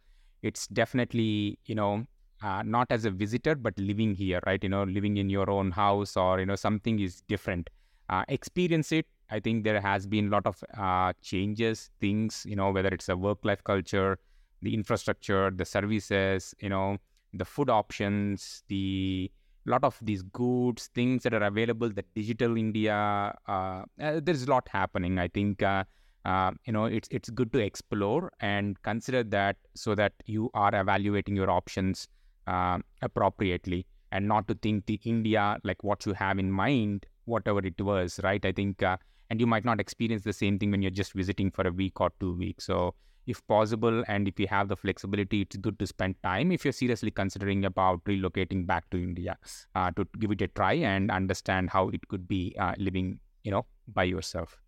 It's 0.42 0.66
definitely, 0.68 1.58
you 1.66 1.74
know, 1.74 2.06
uh, 2.42 2.62
not 2.64 2.88
as 2.90 3.04
a 3.04 3.10
visitor, 3.10 3.54
but 3.54 3.78
living 3.78 4.14
here, 4.14 4.40
right? 4.46 4.62
You 4.62 4.68
know, 4.70 4.84
living 4.84 5.16
in 5.16 5.30
your 5.30 5.50
own 5.50 5.70
house 5.70 6.16
or, 6.16 6.40
you 6.40 6.46
know, 6.46 6.56
something 6.56 6.98
is 7.00 7.22
different. 7.28 7.70
Uh, 8.08 8.24
experience 8.28 8.92
it. 8.92 9.06
I 9.30 9.40
think 9.40 9.64
there 9.64 9.80
has 9.80 10.06
been 10.06 10.26
a 10.26 10.30
lot 10.30 10.46
of 10.46 10.62
uh, 10.76 11.12
changes, 11.22 11.90
things, 12.00 12.44
you 12.46 12.56
know, 12.56 12.70
whether 12.70 12.88
it's 12.88 13.08
a 13.08 13.16
work 13.16 13.38
life 13.44 13.64
culture, 13.64 14.18
the 14.60 14.74
infrastructure, 14.74 15.50
the 15.50 15.64
services, 15.64 16.54
you 16.60 16.68
know, 16.68 16.98
the 17.32 17.44
food 17.44 17.70
options, 17.70 18.62
the 18.68 19.30
lot 19.64 19.84
of 19.84 19.98
these 20.02 20.22
goods, 20.22 20.88
things 20.94 21.22
that 21.22 21.32
are 21.32 21.42
available, 21.44 21.88
the 21.88 22.04
digital 22.14 22.56
India, 22.56 23.34
uh, 23.48 23.82
uh, 24.00 24.20
there's 24.22 24.42
a 24.42 24.50
lot 24.50 24.68
happening. 24.68 25.18
I 25.18 25.28
think, 25.28 25.62
uh, 25.62 25.84
uh, 26.24 26.50
you 26.66 26.72
know, 26.72 26.84
it's 26.86 27.08
it's 27.10 27.30
good 27.30 27.52
to 27.52 27.58
explore 27.58 28.32
and 28.40 28.80
consider 28.82 29.22
that 29.24 29.56
so 29.74 29.94
that 29.94 30.12
you 30.26 30.50
are 30.54 30.74
evaluating 30.74 31.36
your 31.36 31.50
options 31.50 32.08
uh, 32.46 32.78
appropriately 33.00 33.86
and 34.10 34.28
not 34.28 34.46
to 34.48 34.54
think 34.54 34.86
the 34.86 35.00
India 35.04 35.58
like 35.64 35.82
what 35.82 36.04
you 36.06 36.12
have 36.12 36.38
in 36.38 36.50
mind, 36.50 37.06
whatever 37.24 37.60
it 37.60 37.80
was, 37.80 38.20
right? 38.22 38.44
I 38.44 38.52
think, 38.52 38.82
uh, 38.82 38.96
and 39.30 39.40
you 39.40 39.46
might 39.46 39.64
not 39.64 39.80
experience 39.80 40.22
the 40.22 40.32
same 40.32 40.58
thing 40.58 40.70
when 40.70 40.82
you're 40.82 40.90
just 40.90 41.14
visiting 41.14 41.50
for 41.50 41.66
a 41.66 41.72
week 41.72 42.00
or 42.00 42.12
two 42.20 42.36
weeks. 42.36 42.66
So 42.66 42.94
if 43.26 43.46
possible 43.46 44.02
and 44.08 44.28
if 44.28 44.38
you 44.38 44.46
have 44.48 44.68
the 44.68 44.76
flexibility, 44.76 45.42
it's 45.42 45.56
good 45.56 45.78
to 45.78 45.86
spend 45.86 46.16
time 46.22 46.52
if 46.52 46.64
you're 46.64 46.72
seriously 46.72 47.10
considering 47.10 47.64
about 47.64 48.04
relocating 48.04 48.66
back 48.66 48.88
to 48.90 48.96
India 48.98 49.36
uh, 49.74 49.90
to 49.92 50.06
give 50.18 50.32
it 50.32 50.42
a 50.42 50.48
try 50.48 50.74
and 50.74 51.10
understand 51.10 51.70
how 51.70 51.88
it 51.88 52.06
could 52.08 52.26
be 52.26 52.54
uh, 52.58 52.74
living, 52.78 53.18
you 53.44 53.50
know, 53.50 53.64
by 53.88 54.04
yourself. 54.04 54.58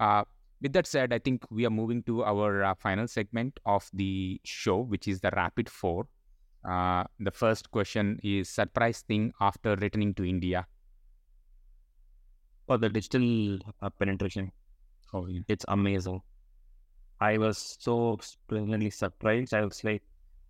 Uh, 0.00 0.24
with 0.60 0.72
that 0.72 0.86
said, 0.86 1.12
I 1.12 1.18
think 1.18 1.44
we 1.50 1.66
are 1.66 1.70
moving 1.70 2.02
to 2.04 2.24
our 2.24 2.64
uh, 2.64 2.74
final 2.74 3.06
segment 3.06 3.60
of 3.66 3.88
the 3.92 4.40
show, 4.44 4.78
which 4.78 5.06
is 5.06 5.20
the 5.20 5.30
rapid 5.36 5.68
four. 5.68 6.06
Uh, 6.64 7.04
the 7.20 7.30
first 7.30 7.70
question 7.70 8.18
is 8.22 8.48
surprise 8.48 9.02
thing 9.02 9.32
after 9.40 9.76
returning 9.76 10.14
to 10.14 10.24
India. 10.24 10.66
For 12.66 12.76
the 12.78 12.90
digital 12.90 13.58
uh, 13.80 13.88
penetration, 13.90 14.52
Oh, 15.14 15.26
yeah. 15.26 15.40
it's 15.48 15.64
amazing. 15.68 16.22
I 17.20 17.38
was 17.38 17.76
so 17.80 18.18
pleasantly 18.48 18.90
surprised. 18.90 19.54
I 19.54 19.64
was 19.64 19.82
like, 19.84 20.02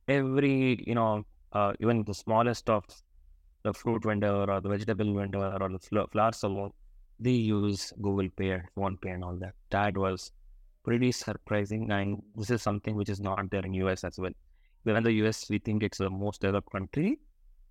every, 0.08 0.82
you 0.86 0.94
know, 0.94 1.24
uh, 1.52 1.72
even 1.80 2.04
the 2.04 2.14
smallest 2.14 2.70
of 2.70 2.84
the 3.62 3.72
fruit 3.74 4.04
vendor 4.04 4.50
or 4.50 4.60
the 4.60 4.68
vegetable 4.68 5.14
vendor 5.14 5.56
or 5.60 5.68
the 5.70 5.78
fl- 5.78 6.06
flower 6.12 6.32
salon, 6.32 6.72
they 7.20 7.32
use 7.32 7.92
Google 8.02 8.28
Pay, 8.30 8.62
PhonePe, 8.76 9.14
and 9.14 9.24
all 9.24 9.36
that. 9.36 9.54
That 9.70 9.96
was 9.96 10.32
pretty 10.84 11.12
surprising. 11.12 11.90
And 11.90 12.22
this 12.36 12.50
is 12.50 12.62
something 12.62 12.94
which 12.96 13.08
is 13.10 13.20
not 13.20 13.50
there 13.50 13.64
in 13.66 13.74
US 13.74 14.04
as 14.04 14.18
well. 14.18 14.32
Even 14.84 14.96
in 14.98 15.02
the 15.04 15.12
US, 15.24 15.48
we 15.48 15.58
think 15.58 15.82
it's 15.82 15.98
the 15.98 16.10
most 16.10 16.40
developed 16.42 16.70
country, 16.70 17.18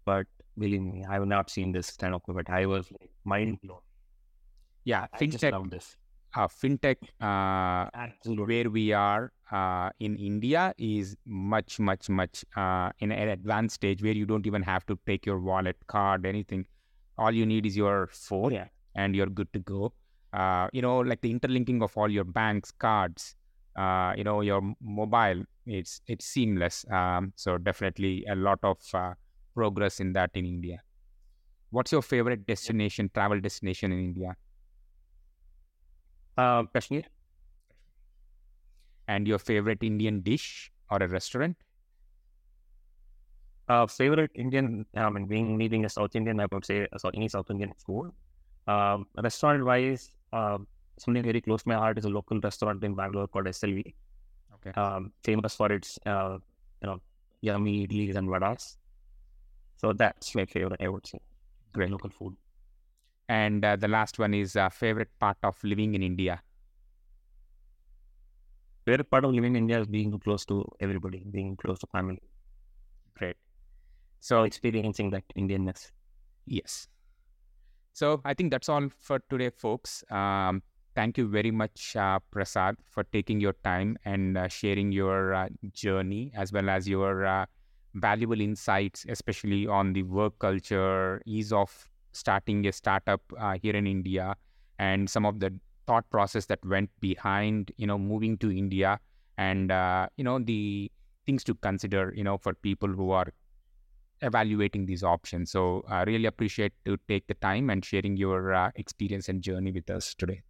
but 0.06 0.26
believe 0.58 0.82
me, 0.82 1.06
I 1.08 1.14
have 1.14 1.28
not 1.28 1.50
seen 1.50 1.72
this 1.72 1.92
kind 1.96 2.14
of 2.16 2.22
but 2.28 2.50
I 2.50 2.66
was 2.66 2.92
like 2.92 3.12
mind 3.24 3.60
blown. 3.62 3.80
Yeah, 4.86 5.08
I 5.14 5.26
just 5.26 5.44
fintech, 5.44 5.52
love 5.52 5.70
this. 5.70 5.96
uh, 6.36 6.48
fintech 6.48 6.98
uh, 7.22 8.10
where 8.46 8.70
we 8.70 8.92
are 8.94 9.32
uh, 9.52 9.90
in 10.00 10.16
India 10.18 10.74
is 10.78 11.16
much, 11.26 11.80
much, 11.80 12.10
much 12.10 12.44
uh, 12.58 12.90
in 13.00 13.12
an 13.12 13.30
advanced 13.30 13.76
stage 13.76 14.02
where 14.04 14.14
you 14.14 14.26
don't 14.26 14.46
even 14.48 14.62
have 14.64 14.86
to 14.88 14.98
take 15.06 15.26
your 15.26 15.40
wallet, 15.40 15.78
card, 15.88 16.26
anything. 16.26 16.66
All 17.18 17.32
you 17.32 17.46
need 17.46 17.66
is 17.68 17.78
your 17.78 18.10
phone, 18.12 18.52
Yeah. 18.54 18.68
and 18.96 19.16
you're 19.16 19.28
good 19.28 19.54
to 19.54 19.60
go. 19.60 19.94
Uh, 20.34 20.68
you 20.74 20.82
know, 20.82 20.98
like 21.00 21.22
the 21.22 21.30
interlinking 21.30 21.84
of 21.84 21.96
all 21.96 22.10
your 22.10 22.24
banks, 22.24 22.72
cards, 22.72 23.36
uh, 23.76 24.14
you 24.18 24.24
know, 24.24 24.42
your 24.42 24.62
mobile. 24.82 25.44
It's 25.66 26.02
it's 26.08 26.26
seamless. 26.26 26.86
Um, 26.92 27.34
so 27.36 27.58
definitely 27.58 28.26
a 28.30 28.36
lot 28.36 28.60
of 28.64 28.78
uh, 28.94 29.14
progress 29.56 30.00
in 30.00 30.14
that 30.14 30.32
in 30.34 30.46
India. 30.46 30.84
What's 31.72 31.92
your 31.92 32.04
favorite 32.04 32.46
destination, 32.48 33.12
travel 33.14 33.40
destination 33.42 33.92
in 33.92 34.00
India, 34.00 34.38
Uh, 36.38 36.66
Kashmir. 36.74 37.04
and 39.08 39.28
your 39.28 39.40
favorite 39.40 39.82
Indian 39.84 40.22
dish 40.22 40.72
or 40.90 40.98
a 41.02 41.08
restaurant? 41.08 41.58
Uh, 43.68 43.88
favorite 43.88 44.32
Indian, 44.36 44.86
I 44.94 45.10
mean, 45.10 45.26
being 45.26 45.56
me 45.58 45.70
being 45.70 45.86
a 45.86 45.90
South 45.90 46.16
Indian, 46.16 46.40
I 46.42 46.48
would 46.52 46.66
say 46.66 46.86
uh, 46.92 46.98
so 46.98 47.10
any 47.14 47.30
South 47.30 47.50
Indian 47.50 47.72
food. 47.86 48.12
Um, 48.68 49.08
restaurant 49.22 49.64
wise, 49.64 50.12
um, 50.34 50.68
something 50.98 51.24
very 51.24 51.42
close 51.42 51.64
to 51.64 51.70
my 51.70 51.76
heart 51.76 51.98
is 51.98 52.06
a 52.06 52.10
local 52.10 52.40
restaurant 52.40 52.84
in 52.84 52.96
Bangalore 52.96 53.28
called 53.28 53.48
SLV. 53.48 53.94
Okay. 54.56 54.80
Um, 54.80 55.12
famous 55.24 55.56
for 55.56 55.72
its, 55.72 56.00
uh, 56.06 56.38
you 56.82 56.88
know, 56.88 57.02
yummy 57.42 57.88
idlis 57.88 58.16
and 58.16 58.28
vadas. 58.30 58.78
So 59.78 59.94
that's 59.94 60.34
my 60.36 60.46
favorite, 60.46 60.82
I 60.82 60.88
would 60.90 61.06
say. 61.06 61.20
Great. 61.74 61.92
Local 61.92 62.10
food. 62.10 62.36
And 63.28 63.64
uh, 63.66 63.76
the 63.76 63.88
last 63.88 64.20
one 64.20 64.34
is 64.34 64.56
uh, 64.56 64.70
favorite 64.70 65.10
part 65.20 65.38
of 65.44 65.62
living 65.64 65.96
in 65.96 66.04
India. 66.04 66.42
Favorite 68.86 69.10
part 69.10 69.26
of 69.26 69.32
living 69.34 69.56
in 69.56 69.64
India 69.64 69.80
is 69.80 69.88
being 69.88 70.18
close 70.20 70.46
to 70.46 70.66
everybody, 70.80 71.24
being 71.32 71.56
close 71.56 71.80
to 71.80 71.88
family, 71.88 72.22
Great. 73.16 73.38
So 74.20 74.44
experiencing 74.44 75.10
that 75.12 75.24
Indianness. 75.38 75.92
yes. 76.46 76.88
So 77.94 78.22
I 78.26 78.34
think 78.34 78.52
that's 78.52 78.70
all 78.70 78.90
for 78.90 79.20
today, 79.30 79.50
folks. 79.50 80.04
Um, 80.10 80.64
thank 80.96 81.18
you 81.18 81.28
very 81.28 81.52
much, 81.52 81.96
uh, 81.96 82.20
Prasad, 82.32 82.76
for 82.86 83.04
taking 83.06 83.40
your 83.40 83.54
time 83.64 83.98
and 84.06 84.38
uh, 84.38 84.48
sharing 84.48 84.92
your 84.92 85.34
uh, 85.34 85.50
journey 85.74 86.32
as 86.36 86.52
well 86.52 86.70
as 86.70 86.88
your 86.88 87.26
uh, 87.26 87.46
valuable 87.96 88.40
insights, 88.42 89.06
especially 89.10 89.68
on 89.68 89.94
the 89.94 90.04
work 90.04 90.38
culture, 90.40 91.22
ease 91.26 91.52
of 91.54 91.90
starting 92.12 92.66
a 92.68 92.72
startup 92.72 93.22
uh, 93.40 93.58
here 93.62 93.76
in 93.76 93.88
India, 93.88 94.36
and 94.80 95.10
some 95.10 95.26
of 95.26 95.40
the 95.40 95.54
thought 95.88 96.10
process 96.10 96.46
that 96.48 96.64
went 96.66 96.90
behind, 97.00 97.72
you 97.78 97.88
know, 97.88 97.98
moving 97.98 98.38
to 98.38 98.52
India, 98.52 99.00
and 99.38 99.72
uh, 99.72 100.08
you 100.18 100.24
know 100.24 100.40
the 100.40 100.92
things 101.26 101.44
to 101.44 101.56
consider, 101.56 102.14
you 102.16 102.24
know, 102.24 102.38
for 102.38 102.54
people 102.54 102.90
who 102.90 103.12
are 103.12 103.28
evaluating 104.22 104.86
these 104.86 105.04
options. 105.04 105.52
So 105.52 105.84
I 105.88 106.04
really 106.04 106.26
appreciate 106.28 106.74
to 106.86 106.98
take 107.08 107.28
the 107.28 107.36
time 107.36 107.70
and 107.70 107.84
sharing 107.86 108.18
your 108.18 108.72
experience 108.76 109.30
and 109.30 109.42
journey 109.42 109.72
with 109.72 109.90
us 109.90 110.16
today. 110.16 110.44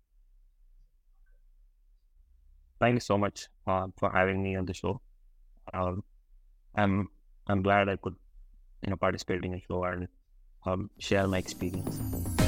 Thank 2.83 2.95
you 2.95 2.99
so 2.99 3.17
much 3.17 3.47
uh, 3.65 3.87
for 3.95 4.11
having 4.11 4.43
me 4.43 4.57
on 4.57 4.65
the 4.65 4.73
show. 4.73 4.99
Um, 5.73 6.03
I'm 6.75 7.07
I'm 7.47 7.61
glad 7.61 7.87
I 7.87 7.95
could, 7.95 8.15
you 8.81 8.89
know, 8.89 8.97
participate 8.97 9.45
in 9.45 9.51
the 9.51 9.61
show 9.65 9.85
and 9.85 10.09
um, 10.65 10.89
share 10.99 11.25
my 11.25 11.37
experience. 11.37 12.42